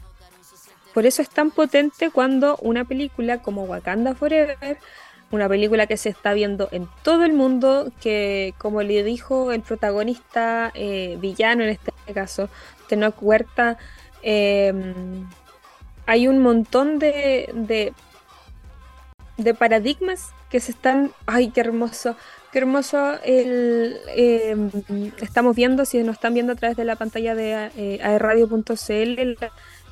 Por 0.94 1.06
eso 1.06 1.22
es 1.22 1.28
tan 1.28 1.50
potente 1.50 2.10
cuando 2.10 2.56
una 2.58 2.84
película 2.84 3.42
como 3.42 3.64
Wakanda 3.64 4.14
Forever, 4.14 4.78
una 5.30 5.48
película 5.48 5.86
que 5.86 5.96
se 5.96 6.08
está 6.08 6.32
viendo 6.32 6.68
en 6.72 6.88
todo 7.02 7.24
el 7.24 7.34
mundo, 7.34 7.92
que 8.00 8.54
como 8.58 8.82
le 8.82 9.04
dijo 9.04 9.52
el 9.52 9.60
protagonista 9.60 10.72
eh, 10.74 11.18
villano 11.20 11.62
en 11.64 11.70
este 11.70 11.92
caso, 12.14 12.48
Tenoch 12.88 13.16
Huerta, 13.20 13.76
em, 14.22 15.28
hay 16.06 16.26
un 16.26 16.38
montón 16.38 16.98
de, 16.98 17.92
de 19.38 19.54
paradigmas 19.54 20.32
que 20.50 20.60
se 20.60 20.72
están, 20.72 21.12
ay, 21.26 21.50
qué 21.50 21.60
hermoso, 21.60 22.16
qué 22.52 22.58
hermoso 22.58 23.14
el, 23.24 23.96
em, 24.08 24.70
estamos 25.20 25.56
viendo, 25.56 25.84
si 25.84 26.02
nos 26.02 26.16
están 26.16 26.34
viendo 26.34 26.52
a 26.52 26.56
través 26.56 26.76
de 26.76 26.84
la 26.84 26.96
pantalla 26.96 27.34
de 27.34 27.70
eh, 27.76 28.00
aerradio.cl, 28.02 29.46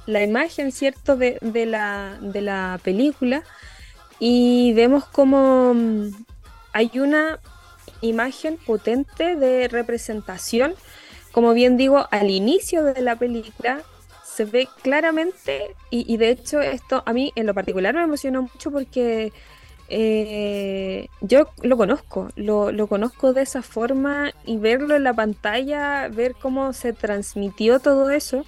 la, 0.07 0.23
imagen, 0.23 0.71
¿cierto?, 0.73 1.17
de, 1.17 1.39
de, 1.41 1.67
la, 1.67 2.19
de 2.21 2.43
la 2.43 2.79
película 2.83 3.43
y 4.19 4.73
vemos 4.75 5.05
como 5.07 5.75
mm, 5.75 6.11
hay 6.73 6.91
una 6.99 7.39
imagen 8.03 8.59
potente 8.59 9.37
de 9.37 9.69
representación 9.69 10.75
como 11.37 11.53
bien 11.53 11.77
digo, 11.77 12.09
al 12.11 12.31
inicio 12.31 12.83
de 12.83 13.03
la 13.03 13.17
película 13.17 13.83
se 14.37 14.45
ve 14.45 14.69
claramente, 14.83 15.75
y, 15.89 16.15
de 16.19 16.29
hecho 16.29 16.61
esto 16.61 17.03
a 17.07 17.13
mí 17.15 17.33
en 17.37 17.47
lo 17.47 17.55
particular 17.55 17.95
me 17.95 18.03
emocionó 18.03 18.43
mucho 18.43 18.71
porque 18.71 19.33
eh, 19.89 21.09
yo 21.23 21.49
lo 21.63 21.79
conozco, 21.79 22.29
lo, 22.37 22.71
lo, 22.71 22.87
conozco 22.87 23.33
de 23.33 23.41
esa 23.43 23.63
forma 23.63 24.33
y 24.45 24.59
verlo 24.59 24.95
en 24.95 25.05
la 25.05 25.15
pantalla, 25.15 26.09
ver 26.09 26.35
cómo 26.35 26.75
se 26.75 26.93
transmitió 26.93 27.81
todo 27.81 28.11
eso, 28.11 28.45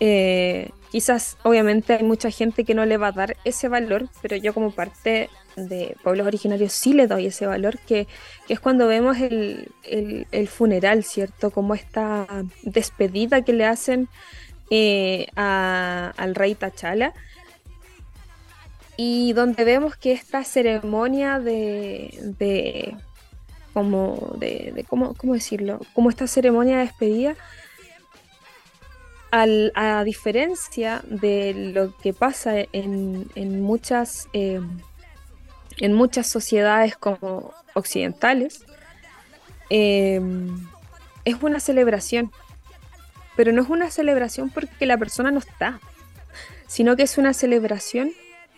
eh, 0.00 0.70
quizás 0.90 1.38
obviamente 1.44 1.94
hay 1.94 2.02
mucha 2.02 2.30
gente 2.30 2.64
que 2.64 2.74
no 2.74 2.84
le 2.84 2.96
va 2.96 3.08
a 3.08 3.12
dar 3.12 3.36
ese 3.44 3.68
valor, 3.68 4.08
pero 4.22 4.34
yo 4.34 4.52
como 4.52 4.72
parte 4.72 5.30
de 5.54 5.96
pueblos 6.02 6.26
originarios 6.26 6.72
sí 6.72 6.94
le 6.94 7.06
doy 7.06 7.26
ese 7.26 7.46
valor, 7.46 7.78
que, 7.78 8.08
que 8.48 8.54
es 8.54 8.60
cuando 8.60 8.88
vemos 8.88 9.18
el, 9.18 9.70
el, 9.84 10.26
el, 10.32 10.48
funeral, 10.48 11.04
¿cierto? 11.04 11.50
Como 11.52 11.74
esta 11.74 12.26
despedida 12.62 13.42
que 13.42 13.52
le 13.52 13.66
hacen 13.66 14.08
eh, 14.70 15.26
al 15.36 16.34
rey 16.34 16.54
Tachala. 16.54 17.12
Y 18.96 19.34
donde 19.34 19.64
vemos 19.64 19.96
que 19.96 20.12
esta 20.12 20.42
ceremonia 20.42 21.38
de, 21.38 22.18
de 22.38 22.96
como 23.76 24.32
de, 24.38 24.86
¿cómo, 24.88 25.14
decirlo? 25.34 25.80
Como 25.92 26.08
esta 26.08 26.26
ceremonia 26.26 26.78
de 26.78 26.84
despedida, 26.84 27.36
a 29.30 30.02
diferencia 30.02 31.02
de 31.04 31.72
lo 31.74 31.94
que 31.98 32.14
pasa 32.14 32.54
en, 32.72 33.60
muchas 33.60 34.28
eh, 34.32 34.62
en 35.76 35.92
muchas 35.92 36.26
sociedades 36.26 36.96
como 36.96 37.52
occidentales, 37.74 38.64
eh, 39.68 40.22
es 41.26 41.42
una 41.42 41.60
celebración 41.60 42.32
pero 43.36 43.52
no 43.52 43.62
es 43.62 43.68
una 43.68 43.90
celebración 43.90 44.50
porque 44.50 44.86
la 44.86 44.96
persona 44.96 45.30
no 45.30 45.38
está, 45.38 45.78
sino 46.66 46.96
que 46.96 47.02
es 47.02 47.18
una 47.18 47.34
celebración 47.34 48.12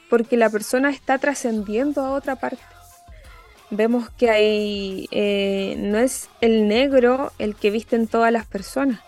porque 0.09 0.37
la 0.37 0.49
persona 0.49 0.91
está 0.91 1.19
trascendiendo 1.19 2.01
a 2.01 2.13
otra 2.13 2.37
parte. 2.37 2.63
Vemos 3.71 4.09
que 4.11 4.31
hay, 4.31 5.09
eh, 5.11 5.77
no 5.79 5.99
es 5.99 6.31
el 6.41 6.69
negro 6.69 7.33
el 7.39 7.55
que 7.55 7.71
visten 7.71 8.07
todas 8.07 8.33
las 8.33 8.47
personas, 8.47 9.01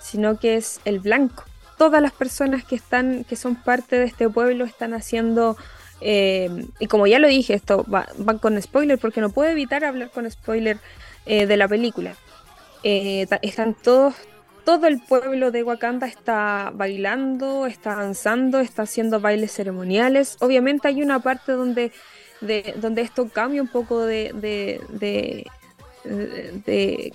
sino 0.00 0.38
que 0.38 0.56
es 0.56 0.80
el 0.84 1.00
blanco. 1.00 1.44
Todas 1.76 2.00
las 2.00 2.12
personas 2.12 2.62
que 2.64 2.76
están, 2.76 3.24
que 3.24 3.34
son 3.34 3.56
parte 3.56 3.98
de 3.98 4.04
este 4.04 4.28
pueblo, 4.28 4.64
están 4.64 4.94
haciendo 4.94 5.56
eh, 6.02 6.66
y 6.78 6.86
como 6.86 7.06
ya 7.06 7.18
lo 7.18 7.26
dije, 7.26 7.54
esto 7.54 7.84
va, 7.92 8.06
con 8.40 8.60
spoiler 8.62 8.98
porque 8.98 9.20
no 9.20 9.30
puedo 9.30 9.50
evitar 9.50 9.84
hablar 9.84 10.10
con 10.10 10.30
spoiler 10.30 10.78
eh, 11.26 11.46
de 11.46 11.56
la 11.56 11.66
película. 11.66 12.14
están 12.82 13.74
todos 13.74 14.14
todo 14.70 14.86
el 14.86 15.00
pueblo 15.00 15.50
de 15.50 15.64
Wakanda 15.64 16.06
está 16.06 16.70
bailando, 16.72 17.66
está 17.66 17.96
danzando, 17.96 18.60
está 18.60 18.82
haciendo 18.82 19.18
bailes 19.18 19.50
ceremoniales. 19.50 20.36
Obviamente 20.38 20.86
hay 20.86 21.02
una 21.02 21.18
parte 21.18 21.50
donde, 21.50 21.90
donde 22.76 23.02
esto 23.02 23.28
cambia 23.28 23.60
un 23.62 23.66
poco 23.66 24.04
de, 24.04 25.50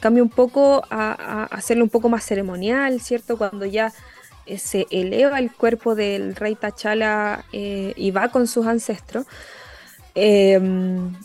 cambia 0.01 0.21
un 0.21 0.29
poco 0.29 0.83
a, 0.89 1.45
hacerlo 1.45 1.85
un 1.85 1.89
poco 1.89 2.09
más 2.09 2.25
ceremonial, 2.25 2.99
¿cierto? 2.99 3.37
Cuando 3.37 3.63
ya 3.63 3.93
eh, 4.45 4.57
se 4.57 4.85
eleva 4.91 5.39
el 5.39 5.49
cuerpo 5.49 5.95
del 5.95 6.35
rey 6.35 6.55
T'Challa 6.55 7.45
eh, 7.53 7.93
y 7.95 8.11
va 8.11 8.27
con 8.31 8.47
sus 8.47 8.67
ancestros. 8.67 9.27
Em, 10.13 11.15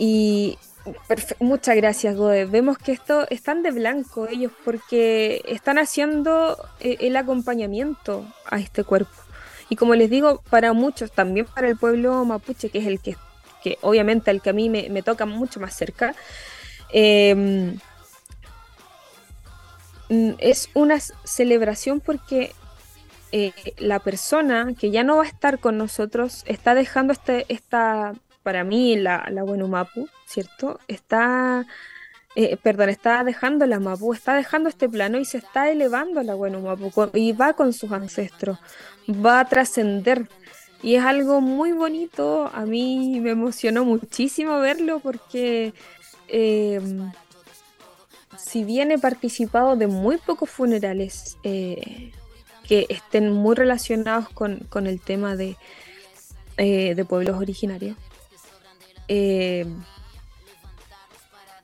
y 0.00 0.58
Muchas 1.38 1.76
gracias, 1.76 2.16
Goe. 2.16 2.46
Vemos 2.46 2.78
que 2.78 2.92
esto 2.92 3.26
están 3.28 3.62
de 3.62 3.70
blanco 3.70 4.26
ellos 4.28 4.52
porque 4.64 5.42
están 5.46 5.78
haciendo 5.78 6.56
eh, 6.80 6.96
el 7.00 7.16
acompañamiento 7.16 8.26
a 8.46 8.58
este 8.58 8.84
cuerpo. 8.84 9.12
Y 9.68 9.76
como 9.76 9.94
les 9.94 10.10
digo, 10.10 10.42
para 10.50 10.72
muchos, 10.72 11.12
también 11.12 11.46
para 11.46 11.68
el 11.68 11.76
pueblo 11.76 12.24
mapuche, 12.24 12.70
que 12.70 12.78
es 12.78 12.86
el 12.86 13.00
que, 13.00 13.16
que 13.62 13.78
obviamente 13.82 14.30
el 14.30 14.40
que 14.40 14.50
a 14.50 14.52
mí 14.52 14.68
me, 14.68 15.02
toca 15.02 15.26
mucho 15.26 15.60
más 15.60 15.74
cerca, 15.76 16.14
em, 16.92 17.78
mm, 20.08 20.32
es 20.38 20.70
una 20.74 20.98
celebración 20.98 22.00
porque 22.00 22.52
eh, 23.32 23.52
la 23.78 24.00
persona 24.00 24.74
que 24.78 24.90
ya 24.90 25.04
no 25.04 25.16
va 25.18 25.24
a 25.24 25.28
estar 25.28 25.60
con 25.60 25.78
nosotros 25.78 26.42
está 26.46 26.74
dejando 26.74 27.12
este, 27.12 27.46
esta 27.48 28.14
para 28.50 28.64
mí 28.64 28.96
la, 28.96 29.28
la 29.30 29.44
Mapu, 29.44 30.08
¿cierto? 30.26 30.80
Está, 30.88 31.64
eh, 32.34 32.56
perdón, 32.56 32.88
está 32.88 33.22
dejando 33.22 33.64
la 33.64 33.78
Mapu, 33.78 34.12
está 34.12 34.34
dejando 34.34 34.68
este 34.68 34.88
plano 34.88 35.20
y 35.20 35.24
se 35.24 35.38
está 35.38 35.70
elevando 35.70 36.20
la 36.24 36.34
Mapu 36.34 36.90
y 37.14 37.30
va 37.30 37.52
con 37.52 37.72
sus 37.72 37.92
ancestros, 37.92 38.58
va 39.08 39.38
a 39.38 39.44
trascender. 39.44 40.26
Y 40.82 40.96
es 40.96 41.04
algo 41.04 41.40
muy 41.40 41.70
bonito, 41.70 42.50
a 42.52 42.66
mí 42.66 43.20
me 43.20 43.30
emocionó 43.30 43.84
muchísimo 43.84 44.58
verlo 44.58 44.98
porque 44.98 45.72
em, 46.26 47.12
si 48.36 48.64
bien 48.64 48.90
he 48.90 48.98
participado 48.98 49.76
de 49.76 49.86
muy 49.86 50.16
pocos 50.16 50.50
funerales 50.50 51.38
eh, 51.44 52.10
que 52.66 52.86
estén 52.88 53.30
muy 53.30 53.54
relacionados 53.54 54.28
con, 54.30 54.86
el 54.88 55.00
tema 55.00 55.36
de, 55.36 55.56
eh, 56.56 56.96
de 56.96 57.04
pueblos 57.04 57.36
originarios, 57.36 57.96
eh, 59.12 59.66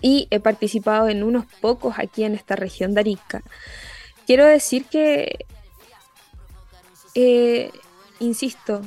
y 0.03 0.27
he 0.31 0.41
participado 0.41 1.09
en 1.09 1.23
unos 1.23 1.47
pocos 1.61 1.95
aquí 1.99 2.25
en 2.25 2.35
esta 2.35 2.57
región 2.57 2.93
de 2.93 3.01
Arica. 3.01 3.43
Quiero 4.27 4.45
decir 4.45 4.85
que, 4.87 5.47
eh, 7.15 7.71
insisto, 8.19 8.83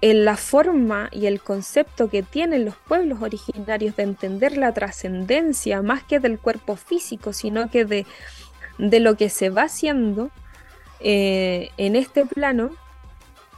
en 0.00 0.24
la 0.24 0.36
forma 0.36 1.08
y 1.10 1.26
el 1.26 1.40
concepto 1.40 2.08
que 2.08 2.22
tienen 2.22 2.64
los 2.64 2.76
pueblos 2.76 3.20
originarios 3.20 3.96
de 3.96 4.04
entender 4.04 4.56
la 4.56 4.72
trascendencia, 4.72 5.82
más 5.82 6.04
que 6.04 6.20
del 6.20 6.38
cuerpo 6.38 6.76
físico, 6.76 7.32
sino 7.32 7.68
que 7.68 7.84
de, 7.84 8.06
de 8.78 9.00
lo 9.00 9.16
que 9.16 9.28
se 9.28 9.50
va 9.50 9.64
haciendo 9.64 10.30
eh, 11.00 11.70
en 11.78 11.96
este 11.96 12.24
plano, 12.24 12.70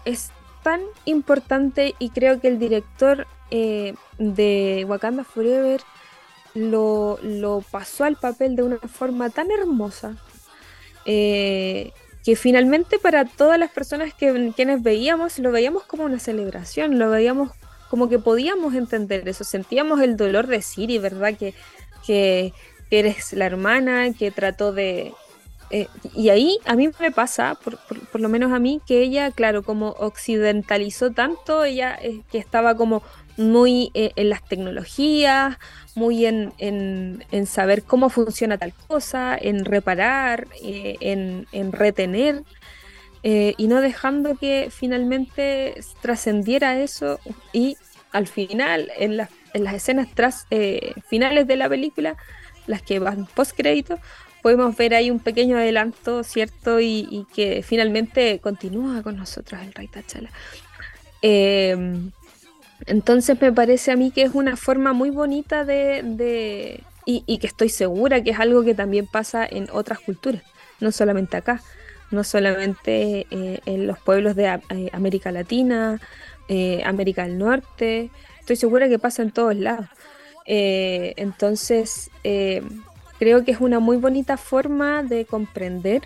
es 0.06 0.30
tan 0.62 0.80
importante 1.04 1.94
y 1.98 2.08
creo 2.08 2.40
que 2.40 2.48
el 2.48 2.58
director 2.58 3.26
eh, 3.54 3.92
de 4.16 4.86
Wakanda 4.88 5.24
Forever 5.24 5.82
lo, 6.54 7.18
pasó 7.70 8.04
al 8.04 8.16
papel 8.16 8.56
de 8.56 8.62
una 8.62 8.78
forma 8.78 9.28
tan 9.28 9.50
hermosa 9.50 10.16
eh, 11.04 11.92
que 12.24 12.34
finalmente 12.34 12.98
para 12.98 13.26
todas 13.26 13.58
las 13.58 13.70
personas 13.70 14.14
que 14.14 14.52
quienes 14.56 14.82
veíamos 14.82 15.38
lo 15.38 15.52
veíamos 15.52 15.82
como 15.84 16.04
una 16.04 16.18
celebración, 16.18 16.98
lo 16.98 17.10
veíamos 17.10 17.50
como 17.90 18.08
que 18.08 18.18
podíamos 18.18 18.72
entender 18.72 19.28
eso, 19.28 19.44
sentíamos 19.44 20.00
el 20.00 20.16
dolor 20.16 20.46
de 20.46 20.62
Siri, 20.62 20.96
¿verdad? 20.96 21.36
Que, 21.36 21.52
que 22.06 22.54
eres 22.90 23.34
la 23.34 23.44
hermana 23.44 24.14
que 24.14 24.30
trató 24.30 24.72
de, 24.72 25.12
eh, 25.72 25.88
y 26.14 26.28
ahí 26.28 26.58
a 26.66 26.74
mí 26.74 26.90
me 27.00 27.10
pasa, 27.10 27.54
por, 27.54 27.78
por, 27.78 28.20
lo 28.20 28.28
menos 28.28 28.52
a 28.52 28.58
mí, 28.58 28.82
que 28.86 29.00
ella, 29.00 29.30
claro, 29.30 29.62
como 29.62 29.92
occidentalizó 29.98 31.12
tanto, 31.12 31.64
ella 31.64 31.98
que 32.30 32.36
estaba 32.36 32.76
como 32.76 33.02
muy 33.36 33.90
eh, 33.94 34.12
en 34.16 34.30
las 34.30 34.44
tecnologías, 34.44 35.58
muy 35.94 36.26
en, 36.26 36.52
en, 36.58 37.46
saber 37.46 37.82
cómo 37.82 38.08
funciona 38.08 38.58
tal 38.58 38.72
cosa, 38.86 39.36
en 39.40 39.64
reparar, 39.64 40.48
eh, 40.62 40.96
en, 41.00 41.46
en, 41.52 41.72
retener, 41.72 42.42
eh, 43.22 43.54
y 43.56 43.68
no 43.68 43.80
dejando 43.80 44.36
que 44.36 44.68
finalmente 44.70 45.74
trascendiera 46.00 46.80
eso 46.80 47.20
y 47.52 47.76
al 48.10 48.26
final, 48.26 48.90
en, 48.98 49.20
en 49.54 49.64
las 49.64 49.74
escenas 49.74 50.08
tras, 50.14 50.46
finales 51.08 51.46
de 51.46 51.56
la 51.56 51.68
película, 51.68 52.16
las 52.66 52.82
que 52.82 52.98
van 52.98 53.26
post 53.26 53.56
crédito, 53.56 53.98
podemos 54.42 54.76
ver 54.76 54.94
ahí 54.94 55.10
un 55.10 55.20
pequeño 55.20 55.56
adelanto, 55.56 56.22
¿cierto? 56.24 56.80
Y, 56.80 57.06
y 57.10 57.26
que 57.32 57.62
finalmente 57.62 58.38
continúa 58.40 59.02
con 59.02 59.16
nosotros 59.16 59.60
el 59.62 59.72
Rey 59.72 59.88
Tachala. 59.88 60.30
Eh, 61.22 62.10
entonces 62.86 63.40
me 63.40 63.52
parece 63.52 63.92
a 63.92 63.96
mí 63.96 64.10
que 64.10 64.22
es 64.22 64.34
una 64.34 64.56
forma 64.56 64.92
muy 64.92 65.10
bonita 65.10 65.64
de, 65.64 66.82
y, 67.04 67.38
que 67.38 67.46
estoy 67.46 67.68
segura 67.68 68.22
que 68.22 68.30
es 68.30 68.40
algo 68.40 68.64
que 68.64 68.74
también 68.74 69.06
pasa 69.06 69.46
en 69.46 69.68
otras 69.72 70.00
culturas, 70.00 70.42
no 70.80 70.92
solamente 70.92 71.36
acá, 71.36 71.62
no 72.10 72.24
solamente 72.24 73.26
eh, 73.30 73.60
en 73.66 73.86
los 73.86 73.98
pueblos 73.98 74.36
de 74.36 74.46
eh, 74.46 74.90
América 74.92 75.32
Latina, 75.32 76.00
eh, 76.48 76.82
América 76.84 77.24
del 77.24 77.38
Norte, 77.38 78.10
estoy 78.40 78.56
segura 78.56 78.88
que 78.88 78.98
pasa 78.98 79.22
en 79.22 79.30
todos 79.30 79.56
lados. 79.56 79.86
entonces, 80.44 82.10
creo 83.18 83.44
que 83.44 83.52
es 83.52 83.60
una 83.60 83.78
muy 83.78 83.96
bonita 83.96 84.36
forma 84.36 85.04
de 85.04 85.24
comprender 85.24 86.02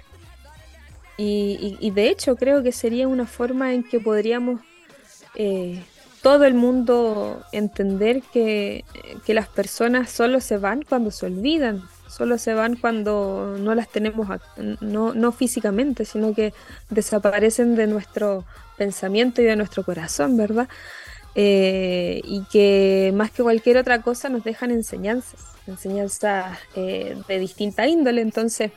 y, 1.18 1.90
de 1.94 2.10
hecho 2.10 2.36
creo 2.36 2.62
que 2.62 2.72
sería 2.72 3.08
una 3.08 3.26
forma 3.26 3.72
en 3.72 3.82
que 3.82 3.98
podríamos 3.98 4.60
todo 6.26 6.44
el 6.44 6.54
mundo 6.54 7.40
entender 7.52 8.20
que, 8.32 8.84
las 9.28 9.46
personas 9.46 10.10
solo 10.10 10.40
se 10.40 10.56
van 10.56 10.82
cuando 10.82 11.12
se 11.12 11.26
olvidan, 11.26 11.84
solo 12.08 12.36
se 12.36 12.52
van 12.52 12.74
cuando 12.74 13.56
no 13.60 13.76
las 13.76 13.88
tenemos, 13.88 14.26
no, 14.80 15.14
no 15.14 15.30
físicamente, 15.30 16.04
sino 16.04 16.34
que 16.34 16.52
desaparecen 16.90 17.76
de 17.76 17.86
nuestro 17.86 18.44
pensamiento 18.76 19.40
y 19.40 19.44
de 19.44 19.54
nuestro 19.54 19.84
corazón, 19.84 20.36
¿verdad? 20.36 20.68
Eh, 21.36 22.22
y 22.24 22.42
que 22.50 23.12
más 23.14 23.30
que 23.30 23.44
cualquier 23.44 23.76
otra 23.76 24.02
cosa 24.02 24.28
nos 24.28 24.42
dejan 24.42 24.72
enseñanzas, 24.72 25.40
enseñanzas 25.68 26.58
eh, 26.74 27.16
de 27.28 27.38
distinta 27.38 27.86
índole. 27.86 28.20
Entonces, 28.20 28.72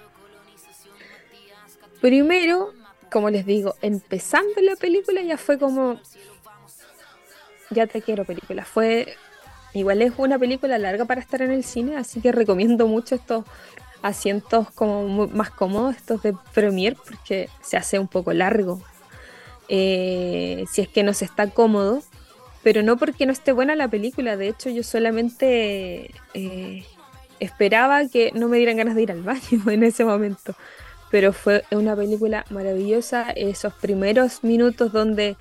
primero, 1.99 2.73
como 3.11 3.31
les 3.31 3.47
digo, 3.47 3.73
empezando 3.81 4.61
la 4.61 4.75
película 4.75 5.23
ya 5.23 5.39
fue 5.39 5.57
como, 5.57 5.99
ya 7.71 7.87
te 7.87 8.01
quiero 8.01 8.25
película, 8.25 8.65
fue 8.65 9.15
Igual 9.73 10.01
es 10.01 10.13
una 10.17 10.39
película 10.39 10.77
larga 10.77 11.05
para 11.05 11.21
estar 11.21 11.41
en 11.41 11.51
el 11.51 11.63
cine, 11.63 11.95
así 11.95 12.21
que 12.21 12.31
recomiendo 12.31 12.87
mucho 12.87 13.15
estos 13.15 13.45
asientos 14.01 14.71
como 14.71 15.27
más 15.27 15.51
cómodos, 15.51 15.95
estos 15.95 16.23
de 16.23 16.33
Premiere, 16.53 16.97
porque 17.07 17.49
se 17.61 17.77
hace 17.77 17.99
un 17.99 18.07
poco 18.07 18.33
largo. 18.33 18.81
Eh, 19.67 20.65
si 20.71 20.81
es 20.81 20.87
que 20.87 21.03
no 21.03 21.13
se 21.13 21.25
está 21.25 21.47
cómodo, 21.51 22.01
pero 22.63 22.81
no 22.81 22.97
porque 22.97 23.27
no 23.27 23.31
esté 23.31 23.51
buena 23.51 23.75
la 23.75 23.87
película. 23.87 24.37
De 24.37 24.47
hecho, 24.47 24.69
yo 24.71 24.81
solamente 24.81 26.15
eh, 26.33 26.83
esperaba 27.39 28.07
que 28.07 28.31
no 28.33 28.47
me 28.47 28.57
dieran 28.57 28.77
ganas 28.77 28.95
de 28.95 29.03
ir 29.03 29.11
al 29.11 29.21
baño 29.21 29.41
en 29.69 29.83
ese 29.83 30.03
momento. 30.03 30.55
Pero 31.11 31.31
fue 31.31 31.63
una 31.69 31.95
película 31.95 32.43
maravillosa. 32.49 33.29
Esos 33.31 33.73
primeros 33.73 34.43
minutos 34.43 34.91
donde 34.91 35.37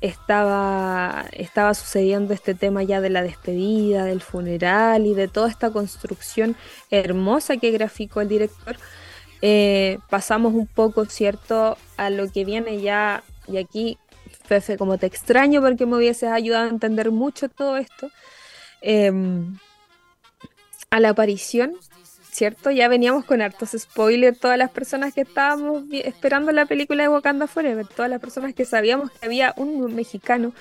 estaba, 0.00 1.26
estaba 1.32 1.74
sucediendo 1.74 2.32
este 2.34 2.54
tema 2.54 2.82
ya 2.82 3.00
de 3.00 3.10
la 3.10 3.22
despedida, 3.22 4.04
del 4.04 4.20
funeral 4.20 5.06
y 5.06 5.14
de 5.14 5.28
toda 5.28 5.48
esta 5.48 5.70
construcción 5.70 6.56
hermosa 6.90 7.56
que 7.56 7.70
graficó 7.70 8.20
el 8.20 8.28
director, 8.28 8.76
eh, 9.42 9.98
pasamos 10.08 10.54
un 10.54 10.66
poco, 10.66 11.04
¿cierto?, 11.06 11.76
a 11.96 12.10
lo 12.10 12.30
que 12.30 12.44
viene 12.44 12.80
ya, 12.80 13.22
y 13.46 13.58
aquí, 13.58 13.98
Fefe, 14.44 14.78
como 14.78 14.98
te 14.98 15.06
extraño 15.06 15.60
porque 15.60 15.84
me 15.84 15.96
hubieses 15.96 16.30
ayudado 16.30 16.66
a 16.66 16.70
entender 16.70 17.10
mucho 17.10 17.48
todo 17.48 17.76
esto, 17.76 18.10
em, 18.80 19.58
a 20.90 21.00
la 21.00 21.10
aparición 21.10 21.74
¿cierto? 22.38 22.70
Ya 22.70 22.86
veníamos 22.86 23.24
con 23.24 23.42
hartos 23.42 23.70
spoilers, 23.76 24.38
todas 24.38 24.56
las 24.56 24.70
personas 24.70 25.12
que 25.12 25.22
estábamos 25.22 25.82
esperando 25.90 26.52
la 26.52 26.66
película 26.66 27.02
de 27.02 27.08
Wakanda 27.08 27.48
Forever, 27.48 27.84
todas 27.88 28.08
las 28.08 28.20
personas 28.20 28.54
que 28.54 28.64
sabíamos 28.64 29.10
que 29.10 29.26
había 29.26 29.52
un 29.56 29.92
mexicano 29.92 30.52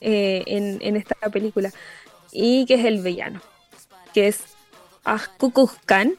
eh, 0.00 0.42
en, 0.46 0.96
esta 0.96 1.14
película 1.30 1.70
y 2.32 2.66
que 2.66 2.74
es 2.74 2.84
el 2.84 3.00
villano, 3.00 3.40
que 4.12 4.26
es 4.26 4.40
Khan, 5.86 6.16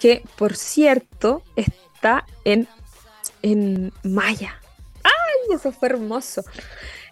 que 0.00 0.22
por 0.36 0.54
cierto 0.54 1.42
está 1.56 2.26
en, 2.44 2.68
en 3.40 3.90
Maya. 4.02 4.60
¡Ay! 5.02 5.54
Eso 5.54 5.72
fue 5.72 5.88
hermoso. 5.88 6.44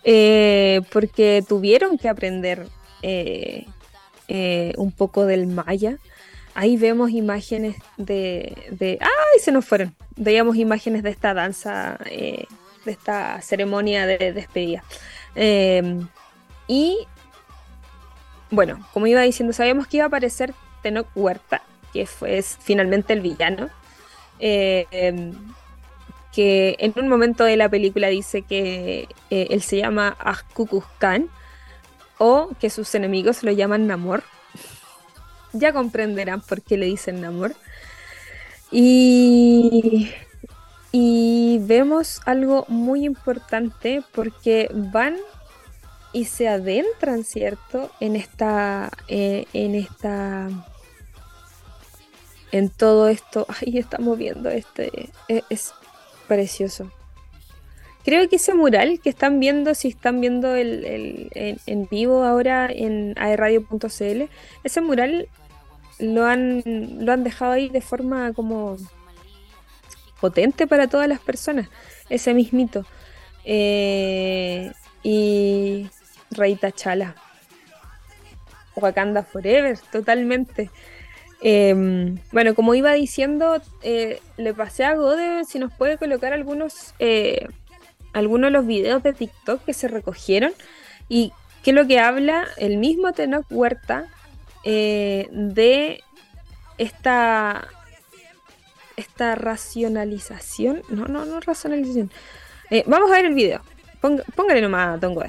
Eh, 0.03 0.83
porque 0.93 1.43
tuvieron 1.49 1.97
que 1.97 2.11
aprender 2.11 2.67
eh, 3.01 3.65
un 4.77 4.93
poco 4.93 5.25
del 5.25 5.47
Maya 5.47 5.99
ahí 6.55 6.77
vemos 6.77 7.11
imágenes 7.11 7.77
de, 7.97 8.99
¡Ay! 9.01 9.41
Se 9.41 9.53
nos 9.53 9.65
fueron. 9.65 9.95
Veíamos 10.17 10.57
imágenes 10.57 11.03
de 11.03 11.11
esta 11.11 11.35
danza, 11.35 11.99
eh, 12.07 12.47
de 12.85 12.93
esta 12.93 13.41
ceremonia 13.43 14.07
de 14.07 14.33
despedida. 14.33 14.83
Em, 15.35 16.07
y 16.69 17.07
bueno, 18.51 18.87
como 18.93 19.07
iba 19.07 19.23
diciendo, 19.23 19.53
sabíamos 19.53 19.87
que 19.87 19.99
iba 19.99 20.05
a 20.05 20.09
aparecer 20.09 20.55
Tenoch 20.83 21.09
Huerta, 21.15 21.63
que 21.93 22.07
fue 22.07 22.43
finalmente 22.43 23.13
el 23.13 23.21
villano. 23.21 23.69
Em, 24.39 25.33
que 26.35 26.75
en 26.81 26.93
un 26.97 27.09
momento 27.09 27.45
de 27.45 27.57
la 27.57 27.69
película 27.69 28.09
dice 28.09 28.43
que 28.43 29.09
eh, 29.31 29.47
él 29.51 29.63
se 29.63 29.77
llama 29.77 30.17
Ahkukus 30.19 30.85
Khan 30.99 31.29
o 32.19 32.51
que 32.61 32.71
sus 32.71 32.93
enemigos 32.97 33.45
lo 33.45 33.53
llaman 33.53 33.87
Namor 33.87 34.25
ya 35.55 35.73
comprenderán 35.73 36.41
por 36.43 36.63
qué 36.63 36.77
le 36.77 36.87
dicen 36.87 37.21
Namor. 37.21 37.55
Y, 38.71 40.11
y 40.93 41.59
vemos 41.63 42.21
algo 42.27 42.67
muy 42.69 43.05
importante 43.05 44.03
porque 44.13 44.69
van 44.73 45.17
y 46.15 46.27
se 46.27 46.49
adentran, 46.49 47.25
¿cierto? 47.25 47.91
En 48.01 48.15
esta, 48.15 48.91
eh, 49.09 49.47
en 49.53 49.75
esta, 49.75 50.49
en 52.53 52.71
todo 52.71 53.09
esto. 53.09 53.47
Ahí 53.61 53.79
estamos 53.79 54.17
viendo 54.17 54.49
este, 54.49 55.11
e, 55.29 55.43
es, 55.51 55.75
precioso. 56.29 56.91
Creo 58.05 58.29
que 58.29 58.37
ese 58.37 58.55
mural 58.55 59.01
que 59.01 59.11
están 59.11 59.41
viendo, 59.41 59.75
si 59.75 59.89
están 59.89 60.21
viendo 60.21 60.55
el, 60.55 61.31
en, 61.35 61.89
vivo 61.91 62.23
ahora 62.23 62.69
en 62.71 63.15
aerradio.cl, 63.19 64.23
ese 64.63 64.81
mural 64.83 65.29
lo 65.99 66.25
han, 66.25 66.63
lo 66.65 67.13
han 67.13 67.25
dejado 67.25 67.53
ahí 67.53 67.69
de 67.69 67.81
forma 67.81 68.33
como 68.33 68.77
potente 70.21 70.67
para 70.67 70.89
todas 70.89 71.09
las 71.09 71.21
personas, 71.21 71.69
ese 72.09 72.35
mismito. 72.35 72.87
Eh, 73.45 74.73
y 75.03 75.89
Reita 76.31 76.73
Chala. 76.73 77.15
Wakanda 78.77 79.23
Forever, 79.23 79.79
totalmente. 79.93 80.71
Em, 81.41 82.19
bueno, 82.33 82.55
como 82.55 82.75
iba 82.75 82.93
diciendo, 82.93 83.61
eh, 83.83 84.21
le 84.37 84.55
pasé 84.55 84.85
a 84.85 84.95
Gode 84.95 85.45
si 85.45 85.59
nos 85.59 85.73
puede 85.73 85.99
colocar 85.99 86.33
algunos, 86.33 86.95
eh, 86.99 87.47
algunos 88.13 88.49
de 88.49 88.53
los 88.53 88.67
videos 88.67 89.03
de 89.03 89.13
TikTok 89.13 89.63
que 89.65 89.75
se 89.75 89.89
recogieron 89.89 90.53
y 91.09 91.33
que 91.63 91.73
lo 91.73 91.87
que 91.87 92.01
habla 92.01 92.47
el 92.57 92.79
mismo 92.79 93.13
Tenoch 93.13 93.47
Huerta 93.51 94.07
eh, 94.65 95.29
de 95.31 96.03
esta, 96.79 97.69
esta 98.97 99.35
racionalización. 99.35 100.83
No, 100.89 101.07
no, 101.07 101.25
no 101.25 101.41
racionalización. 101.41 102.11
Eh, 102.71 102.85
vamos 102.87 103.11
a 103.11 103.15
ver 103.15 103.27
el 103.27 103.35
video. 103.35 103.61
póngale 104.35 104.61
nomás 104.61 104.97
a 104.97 105.01
Tongo. 105.01 105.23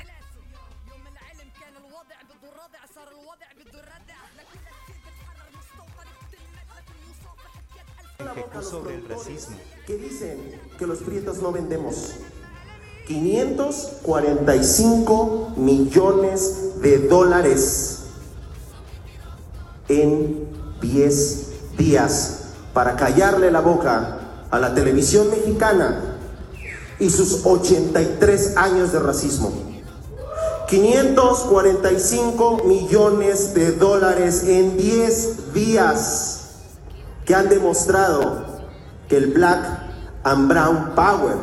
sobre 8.62 8.96
el 8.96 9.08
racismo. 9.08 9.56
Que 9.86 9.98
dicen 9.98 10.38
que 10.78 10.88
los 10.88 11.00
prietos 11.00 11.42
no 11.42 11.52
vendemos. 11.52 12.12
545 13.08 15.54
millones 15.58 16.82
de 16.82 17.08
dólares 17.08 17.95
en 19.88 20.48
10 20.82 21.78
días 21.78 22.40
para 22.74 22.96
callarle 22.96 23.52
la 23.52 23.62
boca 23.62 24.20
a 24.50 24.60
la 24.60 24.74
televisión 24.74 25.30
mexicana 25.30 26.18
y 27.00 27.10
sus 27.10 27.46
83 27.46 28.58
años 28.58 28.92
de 28.92 29.00
racismo. 29.00 29.52
545 30.68 32.64
millones 32.66 33.54
de 33.54 33.72
dólares 33.74 34.44
en 34.46 34.78
10 34.78 35.54
días 35.54 36.42
que 37.26 37.36
han 37.36 37.50
demostrado 37.50 38.46
que 39.08 39.18
el 39.18 39.28
Black 39.28 39.64
and 40.24 40.48
Brown 40.48 40.96
Power 40.96 41.36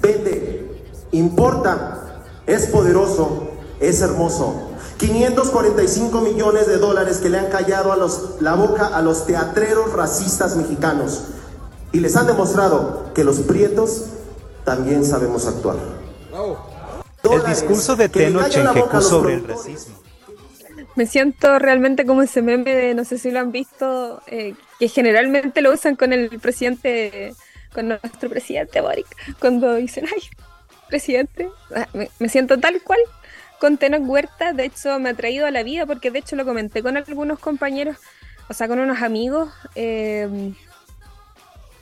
vende, 0.00 0.82
importa, 1.12 2.22
es 2.46 2.66
poderoso, 2.66 3.48
es 3.80 4.00
hermoso 4.00 4.65
545 4.98 6.20
millones 6.20 6.66
de 6.66 6.78
dólares 6.78 7.18
que 7.18 7.28
le 7.28 7.38
han 7.38 7.46
callado 7.46 7.92
a 7.92 7.96
los, 7.96 8.40
la 8.40 8.54
boca 8.54 8.86
a 8.86 9.02
los 9.02 9.26
teatreros 9.26 9.92
racistas 9.92 10.56
mexicanos 10.56 11.24
y 11.92 12.00
les 12.00 12.16
han 12.16 12.26
demostrado 12.26 13.12
que 13.14 13.24
los 13.24 13.40
prietos 13.40 14.06
también 14.64 15.04
sabemos 15.04 15.46
actuar. 15.46 15.76
El 17.22 17.44
discurso 17.44 17.96
de 17.96 18.08
Tenoch 18.08 18.48
Chequecu 18.48 19.02
sobre 19.02 19.34
el 19.34 19.48
racismo. 19.48 19.94
Me 20.94 21.06
siento 21.06 21.58
realmente 21.58 22.06
como 22.06 22.22
ese 22.22 22.40
meme 22.40 22.74
de, 22.74 22.94
no 22.94 23.04
sé 23.04 23.18
si 23.18 23.30
lo 23.30 23.40
han 23.40 23.52
visto, 23.52 24.22
eh, 24.26 24.54
que 24.78 24.88
generalmente 24.88 25.60
lo 25.60 25.72
usan 25.72 25.94
con 25.94 26.12
el 26.14 26.40
presidente, 26.40 27.34
con 27.74 27.88
nuestro 27.88 28.30
presidente 28.30 28.80
Boric, 28.80 29.06
cuando 29.38 29.74
dicen, 29.74 30.06
ay, 30.06 30.22
presidente, 30.88 31.50
ah, 31.74 31.86
me 32.18 32.28
siento 32.30 32.58
tal 32.58 32.80
cual 32.82 32.98
con 33.60 33.78
Tenoch 33.78 34.02
Huerta, 34.06 34.52
de 34.52 34.64
hecho, 34.66 34.98
me 34.98 35.10
ha 35.10 35.14
traído 35.14 35.46
a 35.46 35.50
la 35.50 35.62
vida 35.62 35.86
porque 35.86 36.10
de 36.10 36.18
hecho 36.20 36.36
lo 36.36 36.44
comenté 36.44 36.82
con 36.82 36.96
algunos 36.96 37.38
compañeros, 37.38 37.96
o 38.48 38.54
sea, 38.54 38.68
con 38.68 38.78
unos 38.78 39.02
amigos, 39.02 39.52
eh, 39.74 40.52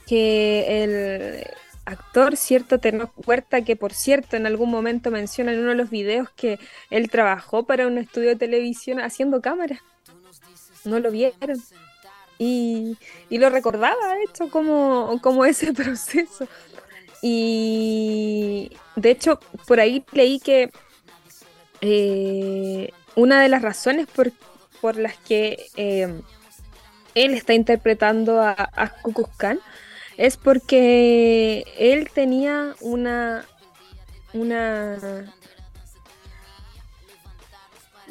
que 0.06 0.84
el 0.84 1.46
actor, 1.84 2.37
cierto, 2.37 2.78
Tenoch 2.78 3.10
Huerta, 3.26 3.62
que 3.62 3.76
por 3.76 3.92
cierto 3.92 4.37
en 4.37 4.46
algún 4.46 4.70
momento 4.70 5.10
menciona 5.10 5.52
en 5.52 5.60
uno 5.60 5.70
de 5.70 5.76
los 5.76 5.90
videos 5.90 6.30
que 6.30 6.58
él 6.90 7.10
trabajó 7.10 7.64
para 7.64 7.87
un 7.87 7.98
estudio 7.98 8.30
de 8.30 8.37
televisión 8.37 9.00
haciendo 9.00 9.40
cámara. 9.40 9.82
No 10.84 11.00
lo 11.00 11.10
vieron. 11.10 11.62
y, 12.38 12.96
lo 13.30 13.48
recordaba, 13.50 14.14
de 14.14 14.24
hecho, 14.24 14.50
como, 14.50 15.18
como 15.22 15.44
ese 15.44 15.72
proceso. 15.74 16.46
Y 17.22 18.70
de 18.96 19.10
hecho, 19.10 19.40
por 19.66 19.80
ahí 19.80 20.04
leí 20.12 20.38
que 20.40 20.70
eh, 21.86 22.90
una 23.14 23.42
de 23.42 23.48
las 23.50 23.60
razones 23.60 24.06
por, 24.06 24.32
por 24.80 24.96
las 24.96 25.18
que 25.18 25.66
eh, 25.76 26.20
él 27.14 27.34
está 27.34 27.52
interpretando 27.52 28.40
a, 28.40 28.54
a 28.74 28.88
Kukulkan 29.02 29.60
es 30.16 30.38
porque 30.38 31.64
él 31.78 32.08
tenía 32.14 32.74
una, 32.80 33.44
una 34.32 34.96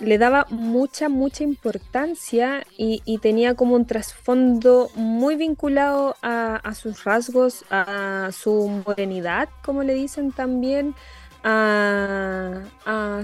le 0.03 0.17
daba 0.17 0.45
mucha, 0.49 1.09
mucha 1.09 1.43
importancia 1.43 2.65
y, 2.77 3.01
tenía 3.19 3.55
como 3.55 3.75
un 3.75 3.85
trasfondo 3.85 4.89
muy 4.95 5.35
vinculado 5.35 6.15
a, 6.21 6.73
sus 6.75 7.03
rasgos, 7.03 7.65
a 7.69 8.29
su 8.33 8.83
morenidad, 8.85 9.49
como 9.63 9.83
le 9.83 9.93
dicen 9.93 10.31
también, 10.31 10.95
a, 11.43 12.61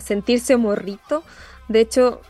sentirse 0.02 0.58
morrito. 0.58 1.24
De 1.68 1.82
hecho, 1.82 2.22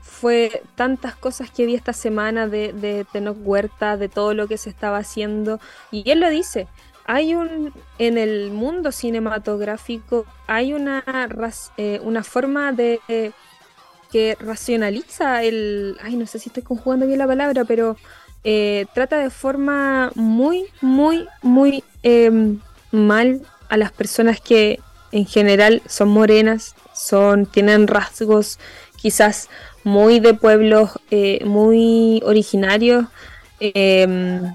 fue 0.00 0.62
tantas 0.76 1.16
cosas 1.16 1.50
que 1.50 1.66
vi 1.66 1.74
esta 1.74 1.92
semana 1.92 2.46
de, 2.46 2.72
de 2.72 3.04
Tenoch 3.12 3.38
Huerta, 3.40 3.96
de 3.96 4.08
todo 4.08 4.34
lo 4.34 4.46
que 4.46 4.58
se 4.58 4.70
estaba 4.70 4.98
haciendo. 4.98 5.60
Y 5.90 6.08
él 6.10 6.20
lo 6.20 6.30
dice, 6.30 6.68
hay 7.12 7.34
un 7.34 7.72
en 7.98 8.18
el 8.18 8.52
mundo 8.52 8.92
cinematográfico 8.92 10.26
hay 10.46 10.72
una 10.74 11.02
eh, 11.76 12.00
una 12.04 12.22
forma 12.22 12.72
de 12.72 13.00
que 14.12 14.36
racionaliza 14.38 15.42
el 15.42 15.96
ay 16.02 16.14
no 16.14 16.26
sé 16.26 16.38
si 16.38 16.50
estoy 16.50 16.62
conjugando 16.62 17.06
bien 17.08 17.18
la 17.18 17.26
palabra 17.26 17.64
pero 17.64 17.96
eh, 18.44 18.86
trata 18.94 19.18
de 19.18 19.30
forma 19.30 20.12
muy 20.14 20.66
muy 20.80 21.26
muy 21.42 21.82
em, 22.04 22.60
mal 22.92 23.42
a 23.70 23.76
las 23.76 23.92
personas 23.92 24.40
que 24.40 24.80
en 25.12 25.26
general 25.26 25.82
son 25.86 26.08
morenas 26.08 26.74
son 26.94 27.46
tienen 27.46 27.86
rasgos 27.86 28.58
quizás 28.96 29.48
muy 29.84 30.20
de 30.20 30.34
pueblos 30.34 30.90
eh, 31.10 31.42
muy 31.44 32.20
originarios 32.24 33.06
em, 33.60 34.54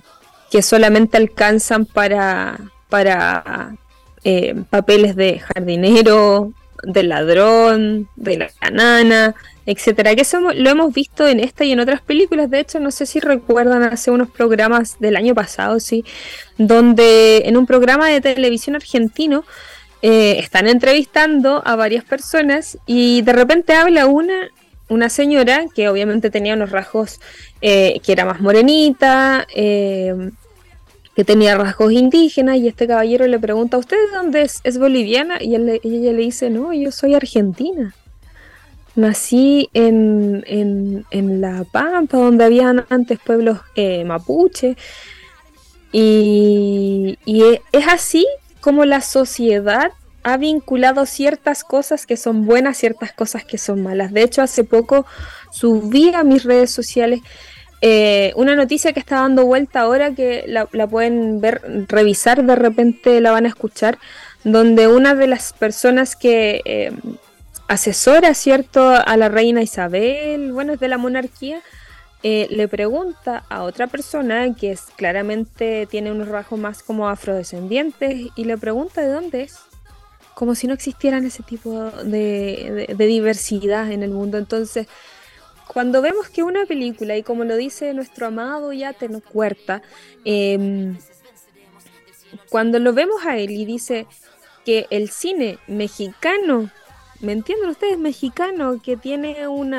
que 0.51 0.61
solamente 0.61 1.17
alcanzan 1.17 1.85
para, 1.85 2.59
para 2.89 3.75
eh, 4.23 4.55
papeles 4.69 5.15
de 5.15 5.39
jardinero, 5.39 6.53
de 6.83 7.03
ladrón, 7.03 8.07
de 8.15 8.37
la 8.37 8.49
canana, 8.59 9.35
etcétera. 9.65 10.15
Que 10.15 10.21
eso 10.21 10.39
lo 10.39 10.69
hemos 10.69 10.93
visto 10.93 11.27
en 11.27 11.39
esta 11.39 11.65
y 11.65 11.71
en 11.71 11.79
otras 11.79 12.01
películas. 12.01 12.49
De 12.49 12.59
hecho, 12.59 12.79
no 12.79 12.91
sé 12.91 13.05
si 13.05 13.19
recuerdan 13.19 13.83
hace 13.83 14.11
unos 14.11 14.29
programas 14.29 14.99
del 14.99 15.15
año 15.15 15.35
pasado, 15.35 15.79
sí, 15.79 16.03
donde 16.57 17.43
en 17.45 17.57
un 17.57 17.65
programa 17.65 18.09
de 18.09 18.21
televisión 18.21 18.75
argentino 18.75 19.43
eh, 20.01 20.37
están 20.39 20.67
entrevistando 20.67 21.61
a 21.65 21.75
varias 21.75 22.03
personas 22.03 22.77
y 22.85 23.21
de 23.23 23.33
repente 23.33 23.73
habla 23.73 24.05
una 24.05 24.49
una 24.87 25.09
señora 25.09 25.65
que 25.73 25.89
obviamente 25.89 26.29
tenía 26.29 26.53
unos 26.53 26.71
rasgos 26.71 27.19
eh, 27.61 27.99
que 28.03 28.11
era 28.11 28.25
más 28.25 28.39
morenita, 28.39 29.47
eh, 29.55 30.31
que 31.15 31.23
tenía 31.23 31.57
rasgos 31.57 31.91
indígenas 31.93 32.57
y 32.57 32.67
este 32.67 32.87
caballero 32.87 33.25
le 33.25 33.39
pregunta, 33.39 33.77
¿usted 33.77 33.97
de 33.97 34.17
dónde 34.17 34.41
es? 34.43 34.59
¿Es 34.63 34.77
boliviana? 34.77 35.41
Y, 35.41 35.55
ella 35.55 36.11
le 36.11 36.21
dice, 36.21 36.49
no, 36.49 36.73
yo 36.73 36.91
soy 36.91 37.15
argentina. 37.15 37.95
Nací 38.95 39.69
en, 39.73 40.43
en, 40.47 41.41
La 41.41 41.65
Pampa, 41.69 42.17
donde 42.17 42.45
habían 42.45 42.85
antes 42.89 43.19
pueblos 43.19 43.59
eh, 43.75 44.03
mapuche. 44.05 44.77
Y, 45.91 47.17
y 47.25 47.43
es 47.71 47.87
así 47.87 48.25
como 48.61 48.85
la 48.85 49.01
sociedad 49.01 49.91
ha 50.23 50.37
vinculado 50.37 51.05
ciertas 51.05 51.63
cosas 51.63 52.05
que 52.05 52.17
son 52.17 52.45
buenas, 52.45 52.77
ciertas 52.77 53.11
cosas 53.13 53.45
que 53.45 53.57
son 53.57 53.83
malas. 53.83 54.11
De 54.11 54.23
hecho, 54.23 54.41
hace 54.41 54.63
poco 54.63 55.05
subí 55.51 56.13
a 56.13 56.23
mis 56.23 56.43
redes 56.43 56.71
sociales 56.71 57.21
eh, 57.81 58.33
una 58.35 58.55
noticia 58.55 58.93
que 58.93 58.99
está 58.99 59.17
dando 59.17 59.45
vuelta 59.45 59.81
ahora 59.81 60.15
que 60.15 60.45
la, 60.47 60.65
pueden 60.87 61.41
ver, 61.41 61.61
revisar, 61.87 62.43
de 62.43 62.55
repente 62.55 63.21
la 63.21 63.29
van 63.29 63.45
a 63.45 63.49
escuchar, 63.49 63.99
donde 64.43 64.87
una 64.87 65.13
de 65.13 65.27
las 65.27 65.53
personas 65.53 66.15
que 66.15 66.61
eh, 66.65 66.91
asesora, 67.67 68.33
¿cierto?, 68.33 68.87
a 68.87 69.17
la 69.17 69.29
reina 69.29 69.61
Isabel, 69.61 70.51
bueno, 70.51 70.73
es 70.73 70.79
de 70.79 70.87
la 70.87 70.97
monarquía, 70.97 71.61
eh, 72.23 72.47
le 72.49 72.67
pregunta 72.67 73.43
a 73.49 73.63
otra 73.63 73.87
persona 73.87 74.53
que 74.55 74.71
es 74.71 74.81
claramente 74.95 75.85
tiene 75.85 76.11
unos 76.11 76.27
rasgos 76.27 76.59
más 76.59 76.81
como 76.81 77.07
afrodescendientes 77.07 78.29
y 78.35 78.43
le 78.45 78.57
pregunta 78.57 79.01
de 79.01 79.09
dónde 79.09 79.43
es 79.43 79.59
como 80.33 80.55
si 80.55 80.65
no 80.67 80.73
existieran 80.73 81.25
ese 81.25 81.43
tipo 81.43 81.91
de 82.03 82.95
diversidad 82.97 83.91
en 83.91 84.01
el 84.01 84.09
mundo 84.09 84.39
entonces 84.39 84.87
cuando 85.67 86.01
vemos 86.01 86.29
que 86.29 86.43
una 86.43 86.65
película, 86.65 87.17
y 87.17 87.23
como 87.23 87.43
lo 87.43 87.57
dice 87.57 87.93
nuestro 87.93 88.27
amado 88.27 88.71
ya 88.71 88.95
Huerta, 89.33 89.81
eh, 90.23 90.93
cuando 92.49 92.79
lo 92.79 92.93
vemos 92.93 93.25
a 93.25 93.37
él 93.37 93.51
y 93.51 93.65
dice 93.65 94.07
que 94.63 94.87
el 94.89 95.09
cine 95.09 95.57
mexicano, 95.67 96.69
¿me 97.25 97.33
entienden 97.33 97.69
ustedes? 97.69 97.97
Mexicano, 97.97 98.79
que 98.81 98.95
tiene 98.95 99.47
un 99.47 99.71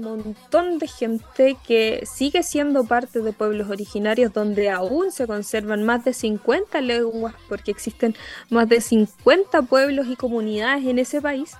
montón 0.00 0.78
de 0.78 0.88
gente 0.88 1.56
que 1.66 2.04
sigue 2.04 2.42
siendo 2.42 2.84
parte 2.84 3.20
de 3.20 3.32
pueblos 3.32 3.68
originarios 3.68 4.32
donde 4.32 4.70
aún 4.70 5.12
se 5.12 5.26
conservan 5.26 5.84
más 5.84 6.04
de 6.04 6.14
50 6.14 6.80
lenguas, 6.80 7.34
porque 7.48 7.70
existen 7.70 8.16
más 8.50 8.68
de 8.68 8.80
50 8.80 9.62
pueblos 9.62 10.06
y 10.08 10.16
comunidades 10.16 10.86
en 10.86 10.98
ese 10.98 11.20
país 11.20 11.56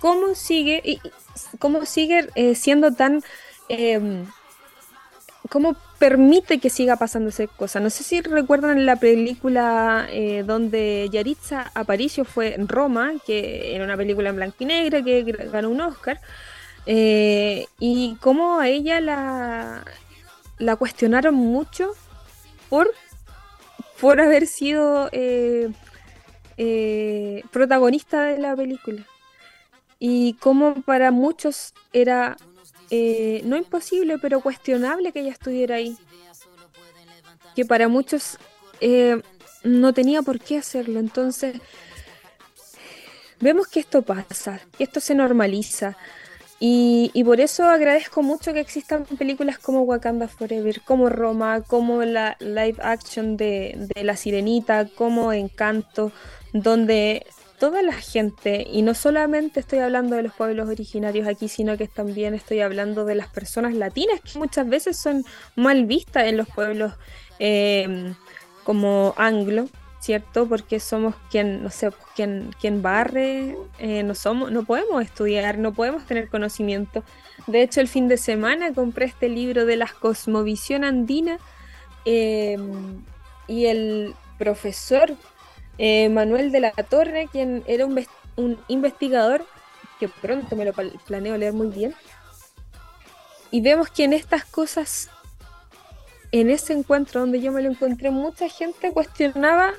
cómo 0.00 0.34
sigue, 0.34 0.82
y, 0.84 1.00
cómo 1.58 1.86
sigue 1.86 2.28
eh, 2.34 2.54
siendo 2.54 2.92
tan... 2.92 3.22
Em, 3.68 4.26
¿Cómo 5.50 5.76
permite 5.98 6.58
que 6.58 6.70
siga 6.70 6.96
pasando 6.96 7.28
esa 7.28 7.46
cosa? 7.46 7.80
No 7.80 7.90
sé 7.90 8.02
si 8.02 8.20
recuerdan 8.20 8.86
la 8.86 8.96
película 8.96 10.06
eh, 10.10 10.42
donde 10.44 11.08
Yaritza 11.12 11.70
Aparicio 11.74 12.24
fue 12.24 12.54
en 12.54 12.66
Roma, 12.66 13.12
que 13.26 13.74
era 13.74 13.84
una 13.84 13.96
película 13.96 14.30
en 14.30 14.36
blanco 14.36 14.56
y 14.60 14.66
negro 14.66 15.04
que 15.04 15.22
ganó 15.52 15.70
un 15.70 15.80
Oscar, 15.82 16.20
eh, 16.86 17.66
y 17.78 18.16
cómo 18.20 18.58
a 18.58 18.68
ella 18.68 19.00
la, 19.00 19.84
la 20.58 20.76
cuestionaron 20.76 21.34
mucho 21.34 21.92
por, 22.68 22.90
por 24.00 24.20
haber 24.20 24.46
sido 24.46 25.10
protagonista 27.52 28.24
de 28.24 28.38
la 28.38 28.56
película 28.56 29.04
y 29.98 30.34
como 30.34 30.82
para 30.82 31.10
muchos 31.10 31.72
era 31.92 32.36
eh, 32.90 33.42
no 33.44 33.56
imposible, 33.56 34.18
pero 34.18 34.40
cuestionable 34.40 35.12
que 35.12 35.20
ella 35.20 35.32
estuviera 35.32 35.76
ahí. 35.76 35.96
Que 37.54 37.64
para 37.64 37.88
muchos 37.88 38.38
eh, 38.80 39.22
no 39.62 39.92
tenía 39.92 40.22
por 40.22 40.40
qué 40.40 40.58
hacerlo. 40.58 41.00
Entonces, 41.00 41.56
vemos 43.40 43.68
que 43.68 43.80
esto 43.80 44.02
pasa, 44.02 44.60
que 44.76 44.84
esto 44.84 45.00
se 45.00 45.14
normaliza. 45.14 45.96
Y, 46.60 47.22
por 47.24 47.40
eso 47.40 47.64
agradezco 47.64 48.22
mucho 48.22 48.54
que 48.54 48.60
existan 48.60 49.04
películas 49.04 49.58
como 49.58 49.82
Wakanda 49.82 50.28
Forever, 50.28 50.80
como 50.82 51.10
Roma, 51.10 51.60
como 51.60 52.02
la 52.04 52.36
live 52.40 52.76
action 52.80 53.36
de, 53.36 53.88
de 53.94 54.04
La 54.04 54.16
Sirenita, 54.16 54.88
como 54.88 55.32
Encanto, 55.32 56.10
donde 56.54 57.26
toda 57.58 57.82
la 57.82 57.92
gente, 57.92 58.66
y 58.70 58.82
no 58.82 58.94
solamente 58.94 59.60
estoy 59.60 59.78
hablando 59.78 60.16
de 60.16 60.22
los 60.22 60.34
pueblos 60.34 60.68
originarios 60.68 61.26
aquí, 61.26 61.48
sino 61.48 61.76
que 61.76 61.88
también 61.88 62.34
estoy 62.34 62.60
hablando 62.60 63.04
de 63.04 63.14
las 63.14 63.28
personas 63.28 63.74
latinas 63.74 64.20
que 64.20 64.38
muchas 64.38 64.68
veces 64.68 64.96
son 64.96 65.24
mal 65.56 65.86
vistas 65.86 66.24
en 66.26 66.36
los 66.36 66.48
pueblos 66.48 66.92
eh, 67.38 68.14
como 68.64 69.14
anglo, 69.16 69.66
¿cierto? 70.00 70.46
Porque 70.46 70.80
somos 70.80 71.14
quien, 71.30 71.62
no 71.62 71.70
sé, 71.70 71.90
quien, 72.14 72.50
quien 72.60 72.82
barre, 72.82 73.56
eh, 73.78 74.02
no 74.02 74.14
somos, 74.14 74.50
no 74.50 74.64
podemos 74.64 75.02
estudiar, 75.02 75.58
no 75.58 75.72
podemos 75.72 76.04
tener 76.06 76.28
conocimiento. 76.28 77.02
De 77.46 77.62
hecho, 77.62 77.80
el 77.80 77.88
fin 77.88 78.08
de 78.08 78.16
semana 78.16 78.72
compré 78.74 79.06
este 79.06 79.28
libro 79.28 79.64
de 79.64 79.76
la 79.76 79.88
cosmovisión 80.00 80.84
andina 80.84 81.38
eh, 82.04 82.58
y 83.46 83.66
el 83.66 84.14
profesor 84.38 85.16
eh, 85.78 86.08
Manuel 86.08 86.52
de 86.52 86.60
la 86.60 86.72
Torre, 86.72 87.28
quien 87.30 87.64
era 87.66 87.86
un, 87.86 88.58
investigador 88.68 89.44
que 89.98 90.08
pronto 90.08 90.56
me 90.56 90.64
lo 90.64 90.72
planeo 90.72 91.36
leer 91.36 91.52
muy 91.52 91.68
bien. 91.68 91.94
Y 93.50 93.60
vemos 93.60 93.88
que 93.90 94.04
en 94.04 94.12
estas 94.12 94.44
cosas, 94.44 95.10
en 96.32 96.50
ese 96.50 96.72
encuentro 96.72 97.20
donde 97.20 97.40
yo 97.40 97.52
me 97.52 97.62
lo 97.62 97.70
encontré, 97.70 98.10
mucha 98.10 98.48
gente 98.48 98.92
cuestionaba 98.92 99.72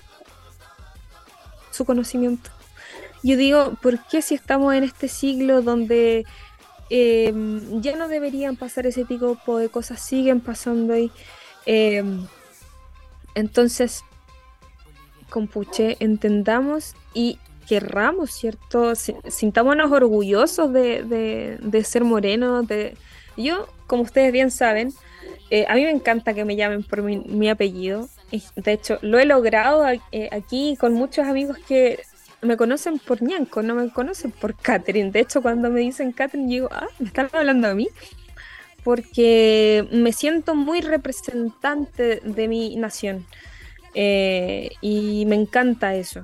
su 1.71 1.85
conocimiento. 1.85 2.49
Yo 3.23 3.35
digo, 3.35 3.73
¿por 3.81 3.99
qué 4.07 4.21
si 4.21 4.35
estamos 4.35 4.73
en 4.73 4.83
este 4.83 5.07
siglo 5.07 5.61
donde 5.61 6.25
em, 6.89 7.81
ya 7.81 7.95
no 7.95 8.07
deberían 8.07 8.55
pasar 8.55 8.85
ese 8.85 9.05
tipo 9.05 9.57
de 9.57 9.69
cosas, 9.69 9.99
siguen 9.99 10.39
pasando 10.41 10.93
ahí. 10.93 11.11
Em, 11.65 12.27
entonces, 13.33 14.03
compuche, 15.35 15.97
entendamos 15.99 16.95
y 17.13 17.39
querramos, 17.67 18.31
¿cierto? 18.31 18.93
Sintámonos 18.95 19.91
orgullosos 19.91 20.71
de, 20.71 21.57
de, 21.59 21.83
ser 21.83 22.05
morenos. 22.05 22.65
De... 22.69 22.95
Yo, 23.35 23.67
como 23.85 24.03
ustedes 24.03 24.31
bien 24.31 24.49
saben, 24.49 24.93
eh, 25.49 25.65
a 25.67 25.75
mí 25.75 25.83
me 25.83 25.91
encanta 25.91 26.33
que 26.33 26.45
me 26.45 26.55
llamen 26.55 26.83
por 26.83 27.01
mi, 27.01 27.49
apellido. 27.49 28.07
De 28.55 28.71
hecho, 28.71 28.97
lo 29.01 29.19
he 29.19 29.25
logrado 29.25 29.85
eh, 30.13 30.29
aquí 30.31 30.77
con 30.79 30.93
muchos 30.93 31.27
amigos 31.27 31.57
que 31.67 31.99
me 32.41 32.55
conocen 32.55 32.97
por 32.97 33.21
Ñanco, 33.21 33.61
no 33.61 33.75
me 33.75 33.89
conocen 33.89 34.31
por 34.31 34.55
Catherine. 34.55 35.11
De 35.11 35.19
hecho, 35.19 35.41
cuando 35.41 35.69
me 35.69 35.81
dicen 35.81 36.13
Catherine, 36.13 36.47
digo, 36.47 36.69
ah, 36.71 36.87
me 36.99 37.07
están 37.07 37.27
hablando 37.33 37.67
a 37.67 37.73
mí. 37.73 37.89
Porque 38.85 39.85
me 39.91 40.13
siento 40.13 40.55
muy 40.55 40.79
representante 40.79 42.21
de 42.23 42.47
mi 42.47 42.77
nación. 42.77 43.25
Eh, 43.95 44.69
y 44.81 45.25
me 45.25 45.35
encanta 45.35 45.95
eso. 45.95 46.23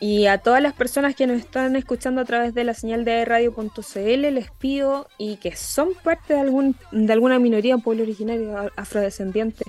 Y 0.00 0.26
a 0.26 0.38
todas 0.38 0.62
las 0.62 0.72
personas 0.72 1.14
que 1.14 1.26
nos 1.26 1.38
están 1.38 1.76
escuchando 1.76 2.20
a 2.20 2.24
través 2.24 2.54
de 2.54 2.64
la 2.64 2.74
señal 2.74 3.04
de 3.04 3.24
radio.cl 3.24 4.34
les 4.34 4.50
pido 4.50 5.06
y 5.18 5.36
que 5.36 5.56
son 5.56 5.90
parte 6.02 6.34
de, 6.34 6.40
algún, 6.40 6.76
de 6.92 7.12
alguna 7.12 7.38
minoría, 7.38 7.78
pueblo 7.78 8.02
originario 8.02 8.70
afrodescendiente, 8.76 9.64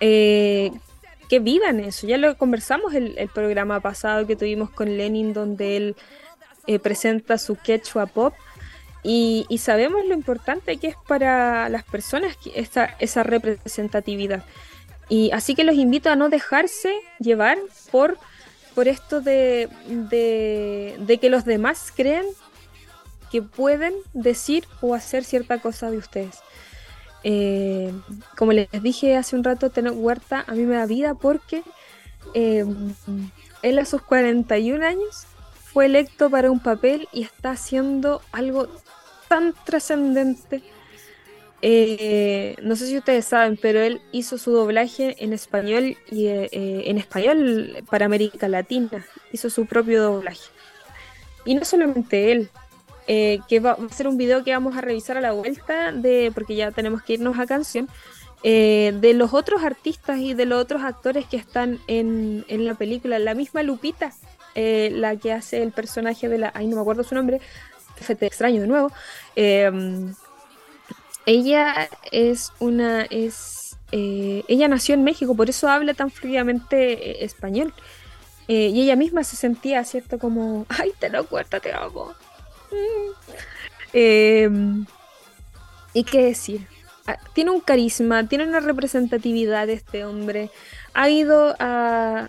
eh, 0.00 0.70
que 1.28 1.38
vivan 1.38 1.80
eso. 1.80 2.06
Ya 2.06 2.18
lo 2.18 2.36
conversamos 2.36 2.94
el, 2.94 3.16
el, 3.16 3.28
programa 3.28 3.80
pasado 3.80 4.26
que 4.26 4.36
tuvimos 4.36 4.70
con 4.70 4.96
Lenin, 4.96 5.32
donde 5.32 5.76
él 5.76 5.96
eh, 6.66 6.78
presenta 6.78 7.38
su 7.38 7.56
quechua 7.56 8.06
pop. 8.06 8.34
Y, 9.04 9.46
sabemos 9.58 10.04
lo 10.06 10.14
importante 10.14 10.76
que 10.76 10.88
es 10.88 10.96
para 11.08 11.68
las 11.68 11.82
personas 11.82 12.36
esa, 12.54 12.84
esa 13.00 13.24
representatividad. 13.24 14.44
Y 15.12 15.30
así 15.32 15.54
que 15.54 15.62
los 15.62 15.74
invito 15.74 16.08
a 16.08 16.16
no 16.16 16.30
dejarse 16.30 16.90
llevar 17.18 17.58
por 17.90 18.16
por 18.74 18.88
esto 18.88 19.20
de, 19.20 19.68
de, 20.08 21.18
que 21.18 21.28
los 21.28 21.44
demás 21.44 21.92
creen 21.94 22.24
que 23.30 23.42
pueden 23.42 23.92
decir 24.14 24.66
o 24.80 24.94
hacer 24.94 25.24
cierta 25.24 25.58
cosa 25.58 25.90
de 25.90 25.98
ustedes. 25.98 26.38
Eh, 27.24 27.92
como 28.38 28.52
les 28.52 28.70
dije 28.82 29.14
hace 29.14 29.36
un 29.36 29.44
rato, 29.44 29.68
Teno 29.68 29.92
Huerta 29.92 30.46
a 30.48 30.52
mí 30.52 30.62
me 30.62 30.76
da 30.76 30.86
vida 30.86 31.12
porque 31.12 31.62
eh, 32.32 32.64
él 33.60 33.78
a 33.78 33.84
sus 33.84 34.00
41 34.00 34.82
años 34.82 35.26
fue 35.74 35.84
electo 35.84 36.30
para 36.30 36.50
un 36.50 36.60
papel 36.60 37.06
y 37.12 37.24
está 37.24 37.50
haciendo 37.50 38.22
algo 38.32 38.66
tan 39.28 39.52
trascendente 39.66 40.62
eh, 41.64 42.56
no 42.60 42.74
sé 42.74 42.88
si 42.88 42.98
ustedes 42.98 43.24
saben, 43.24 43.56
pero 43.56 43.80
él 43.80 44.02
hizo 44.10 44.36
su 44.36 44.50
doblaje 44.50 45.14
en 45.22 45.32
español 45.32 45.96
y 46.10 46.26
eh, 46.26 46.48
eh, 46.50 46.82
en 46.86 46.98
español 46.98 47.84
para 47.88 48.06
América 48.06 48.48
Latina. 48.48 49.06
Hizo 49.30 49.48
su 49.48 49.66
propio 49.66 50.02
doblaje. 50.02 50.50
Y 51.44 51.54
no 51.54 51.64
solamente 51.64 52.32
él, 52.32 52.50
que 53.06 53.60
va, 53.60 53.72
a 53.72 53.88
ser 53.92 54.08
un 54.08 54.16
video 54.16 54.42
que 54.44 54.52
vamos 54.52 54.76
a 54.76 54.80
revisar 54.80 55.16
a 55.16 55.20
la 55.20 55.32
vuelta, 55.32 55.92
de, 55.92 56.30
porque 56.34 56.56
ya 56.56 56.70
tenemos 56.70 57.02
que 57.02 57.14
irnos 57.14 57.38
a 57.38 57.46
canción, 57.46 57.88
de 58.42 59.12
los 59.14 59.34
otros 59.34 59.62
artistas 59.62 60.18
y 60.18 60.34
de 60.34 60.46
los 60.46 60.60
otros 60.60 60.82
actores 60.82 61.26
que 61.26 61.36
están 61.36 61.78
en, 61.86 62.44
en 62.48 62.64
la 62.64 62.74
película. 62.74 63.18
La 63.18 63.34
misma 63.34 63.62
Lupita, 63.62 64.12
la 64.54 65.16
que 65.16 65.32
hace 65.32 65.62
el 65.62 65.72
personaje 65.72 66.28
de 66.28 66.38
la... 66.38 66.52
Ay, 66.54 66.68
no 66.68 66.76
me 66.76 66.82
acuerdo 66.82 67.02
su 67.02 67.14
nombre, 67.14 67.40
te 68.06 68.26
extraño 68.26 68.60
de 68.60 68.68
nuevo. 68.68 68.92
Ella 71.26 71.88
es 72.10 72.52
una, 72.58 73.02
es, 73.02 73.76
eh, 73.92 74.44
ella 74.48 74.68
nació 74.68 74.94
en 74.94 75.04
México, 75.04 75.36
por 75.36 75.48
eso 75.48 75.68
habla 75.68 75.94
tan 75.94 76.10
fluidamente 76.10 76.92
eh, 76.92 77.24
español. 77.24 77.72
Eh, 78.48 78.70
y 78.74 78.82
ella 78.82 78.96
misma 78.96 79.22
se 79.22 79.36
sentía, 79.36 79.84
¿cierto? 79.84 80.18
Como, 80.18 80.66
ay, 80.68 80.92
te 80.98 81.08
lo 81.10 81.26
cuento, 81.26 81.60
te 81.60 81.72
amo. 81.72 82.12
Mm. 82.70 83.32
Em, 83.92 84.86
¿Y 85.94 86.04
qué 86.04 86.24
decir? 86.24 86.66
Ah, 87.06 87.18
tiene 87.34 87.50
un 87.50 87.60
carisma, 87.60 88.26
tiene 88.28 88.46
una 88.46 88.60
representatividad 88.60 89.68
este 89.68 90.04
hombre. 90.04 90.50
Ha 90.94 91.08
ido 91.10 91.54
a, 91.58 92.28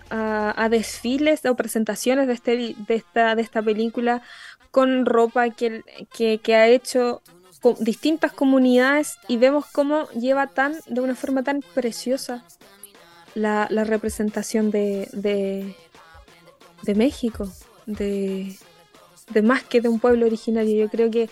a, 0.56 0.68
desfiles 0.68 1.44
o 1.44 1.54
presentaciones 1.54 2.26
de, 2.26 2.32
este, 2.32 2.74
de, 2.76 2.94
esta, 2.94 3.34
de 3.34 3.42
esta 3.42 3.62
película 3.62 4.22
con 4.70 5.06
ropa 5.06 5.50
que, 5.50 5.82
que, 6.12 6.38
que 6.38 6.54
ha 6.56 6.68
hecho 6.68 7.22
distintas 7.72 8.32
comunidades 8.32 9.18
y 9.28 9.38
vemos 9.38 9.66
cómo 9.72 10.08
lleva 10.10 10.48
tan, 10.48 10.76
de 10.86 11.00
una 11.00 11.14
forma 11.14 11.42
tan 11.42 11.62
preciosa 11.74 12.44
la, 13.34 13.66
representación 13.66 14.70
de, 14.70 15.08
de, 15.12 16.94
México, 16.94 17.50
de, 17.86 18.56
más 19.42 19.64
que 19.64 19.80
de 19.80 19.88
un 19.88 19.98
pueblo 19.98 20.26
originario. 20.26 20.84
Yo 20.84 20.90
creo 20.90 21.10
que 21.10 21.28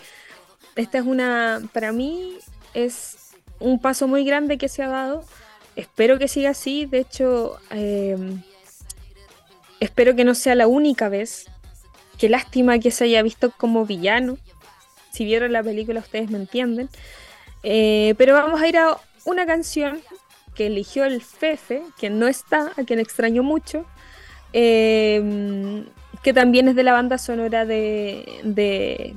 esta 0.75 0.97
es 0.97 1.05
una, 1.05 1.61
para 1.71 1.91
mí 1.91 2.37
es 2.73 3.35
un 3.59 3.79
paso 3.79 4.07
muy 4.07 4.25
grande 4.25 4.57
que 4.57 4.69
se 4.69 4.83
ha 4.83 4.87
dado. 4.87 5.23
Espero 5.75 6.19
que 6.19 6.27
siga 6.27 6.51
así. 6.51 6.85
De 6.85 6.99
hecho, 6.99 7.57
eh, 7.71 8.17
espero 9.79 10.15
que 10.15 10.23
no 10.23 10.35
sea 10.35 10.55
la 10.55 10.67
única 10.67 11.09
vez. 11.09 11.45
Qué 12.17 12.29
lástima 12.29 12.79
que 12.79 12.91
se 12.91 13.05
haya 13.05 13.23
visto 13.23 13.51
como 13.51 13.85
villano 13.85 14.37
si 15.13 15.25
vieron 15.25 15.51
la 15.51 15.61
película 15.61 15.99
ustedes 15.99 16.29
me 16.31 16.37
entienden. 16.37 16.89
Eh, 17.61 18.15
pero 18.17 18.33
vamos 18.33 18.59
a 18.59 18.67
ir 18.67 18.77
a 18.77 18.97
una 19.25 19.45
canción 19.45 20.01
que 20.55 20.67
eligió 20.67 21.05
el 21.05 21.21
Fefe, 21.21 21.83
que 21.99 22.09
no 22.09 22.27
está, 22.27 22.71
a 22.75 22.83
quien 22.83 22.99
extraño 22.99 23.43
mucho, 23.43 23.85
em, 24.53 25.85
que 26.23 26.33
también 26.33 26.67
es 26.67 26.75
de 26.75 26.83
la 26.83 26.93
banda 26.93 27.17
sonora 27.17 27.65
de, 27.65 28.39
de, 28.43 29.15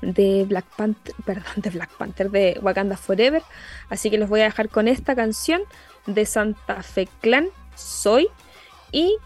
de 0.00 0.44
Black 0.44 0.66
Panther, 0.76 1.14
perdón, 1.24 1.52
de 1.56 1.70
Black 1.70 1.90
Panther, 1.96 2.30
de 2.30 2.58
Wakanda 2.62 2.96
Forever. 2.96 3.42
Así 3.90 4.10
que 4.10 4.18
los 4.18 4.28
voy 4.28 4.40
a 4.40 4.44
dejar 4.44 4.70
con 4.70 4.88
esta 4.88 5.14
canción 5.14 5.62
de 6.06 6.24
Santa 6.24 6.82
Fe 6.82 7.08
Clan, 7.20 7.48
Soy, 7.74 8.28
y 8.90 9.18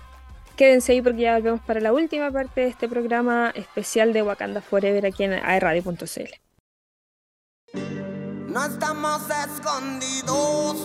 Quédense 0.56 0.92
ahí 0.92 1.02
porque 1.02 1.22
ya 1.22 1.34
volvemos 1.34 1.60
para 1.62 1.80
la 1.80 1.92
última 1.92 2.30
parte 2.30 2.62
de 2.62 2.68
este 2.68 2.88
programa 2.88 3.52
especial 3.54 4.12
de 4.12 4.22
Wakanda 4.22 4.60
Forever 4.60 5.06
aquí 5.06 5.24
en 5.24 5.32
aerradio.cl. 5.32 6.34
No 8.48 8.64
estamos 8.66 9.22
escondidos, 9.30 10.76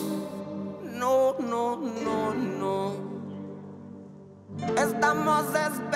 no, 0.84 1.36
no, 1.38 1.76
no, 1.76 2.34
no. 2.34 3.08
Estamos 4.76 5.44
esperando. 5.54 5.88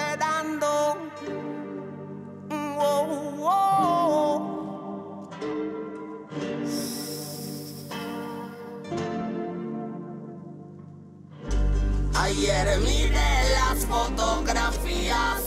Ayer 12.14 12.78
miré 12.80 13.50
las 13.54 13.84
fotografías 13.86 15.40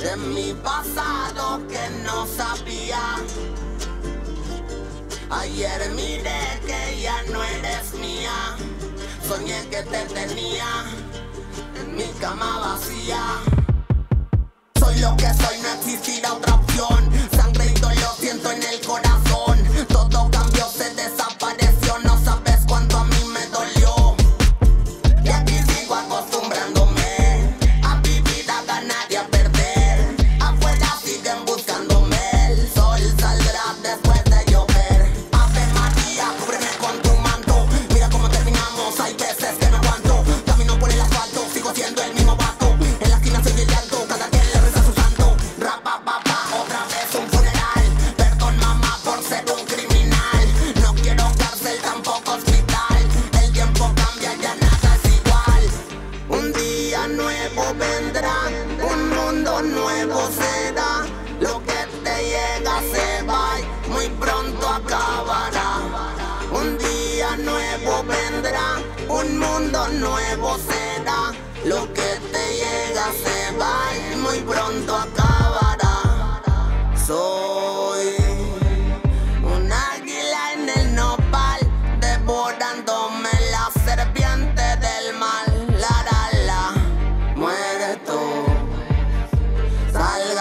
de 0.00 0.16
mi 0.16 0.54
pasado 0.54 1.66
que 1.68 1.90
no 2.04 2.26
sabía. 2.26 3.16
Ayer 5.30 5.90
miré 5.94 6.60
que 6.66 7.02
ya 7.02 7.22
no 7.32 7.42
eres 7.42 7.94
mía. 7.94 8.56
Soñé 9.28 9.68
que 9.70 9.82
te 9.82 10.04
tenía 10.06 10.84
en 11.80 11.96
mi 11.96 12.08
cama 12.20 12.58
vacía. 12.60 13.22
Soy 14.78 14.98
lo 14.98 15.16
que 15.16 15.26
soy, 15.34 15.58
no 15.62 15.68
existirá 15.78 16.32
otra 16.34 16.54
opción. 16.54 17.10
Sangre 17.36 17.66
y 17.66 17.80
dolor 17.80 18.14
siento 18.18 18.50
en 18.50 18.62
el 18.62 18.69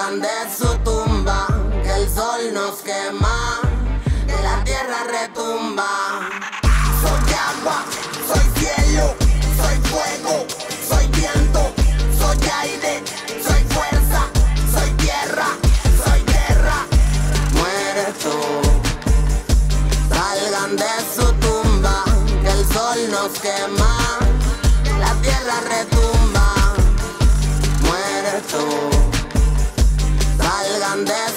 De 0.10 0.28
su 0.57 0.66
tumba, 0.80 1.45
que 1.84 1.93
el 1.93 2.10
sol 2.10 2.51
nos 2.51 2.78
quema, 2.82 3.62
que 4.26 4.41
la 4.41 4.64
tierra 4.64 5.03
retumba. 5.03 6.28
Soy 6.99 7.34
agua, 7.36 7.86
soy 8.28 8.43
cielo, 8.57 9.14
soy 9.55 9.78
fuego, 9.91 10.47
soy 10.89 11.07
viento, 11.10 11.72
soy 12.18 12.38
aire, 12.60 13.03
soy 13.39 13.64
fuerza, 13.70 14.26
soy 14.74 14.89
tierra, 14.93 15.49
soy 16.03 16.22
guerra. 16.24 16.88
Muere 17.53 18.12
tú. 18.24 18.36
Salgan 20.10 20.76
de 20.76 20.93
su 21.16 21.32
tumba, 21.34 22.03
que 22.41 22.49
el 22.49 22.66
sol 22.74 22.97
nos 23.12 23.39
quema, 23.39 23.95
la 24.99 25.14
tierra 25.22 25.62
retumba. 25.70 26.74
Muere 27.84 28.41
that 31.05 31.28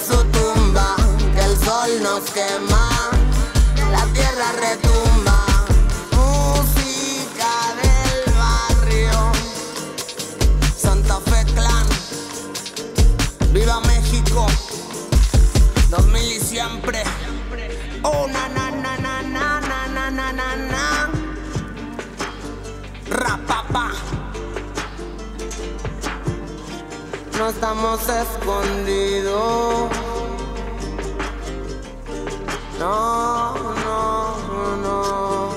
no 27.43 27.49
estamos 27.49 28.09
escondidos. 28.09 29.90
No, 32.78 33.55
no, 33.84 34.76
no. 34.76 35.51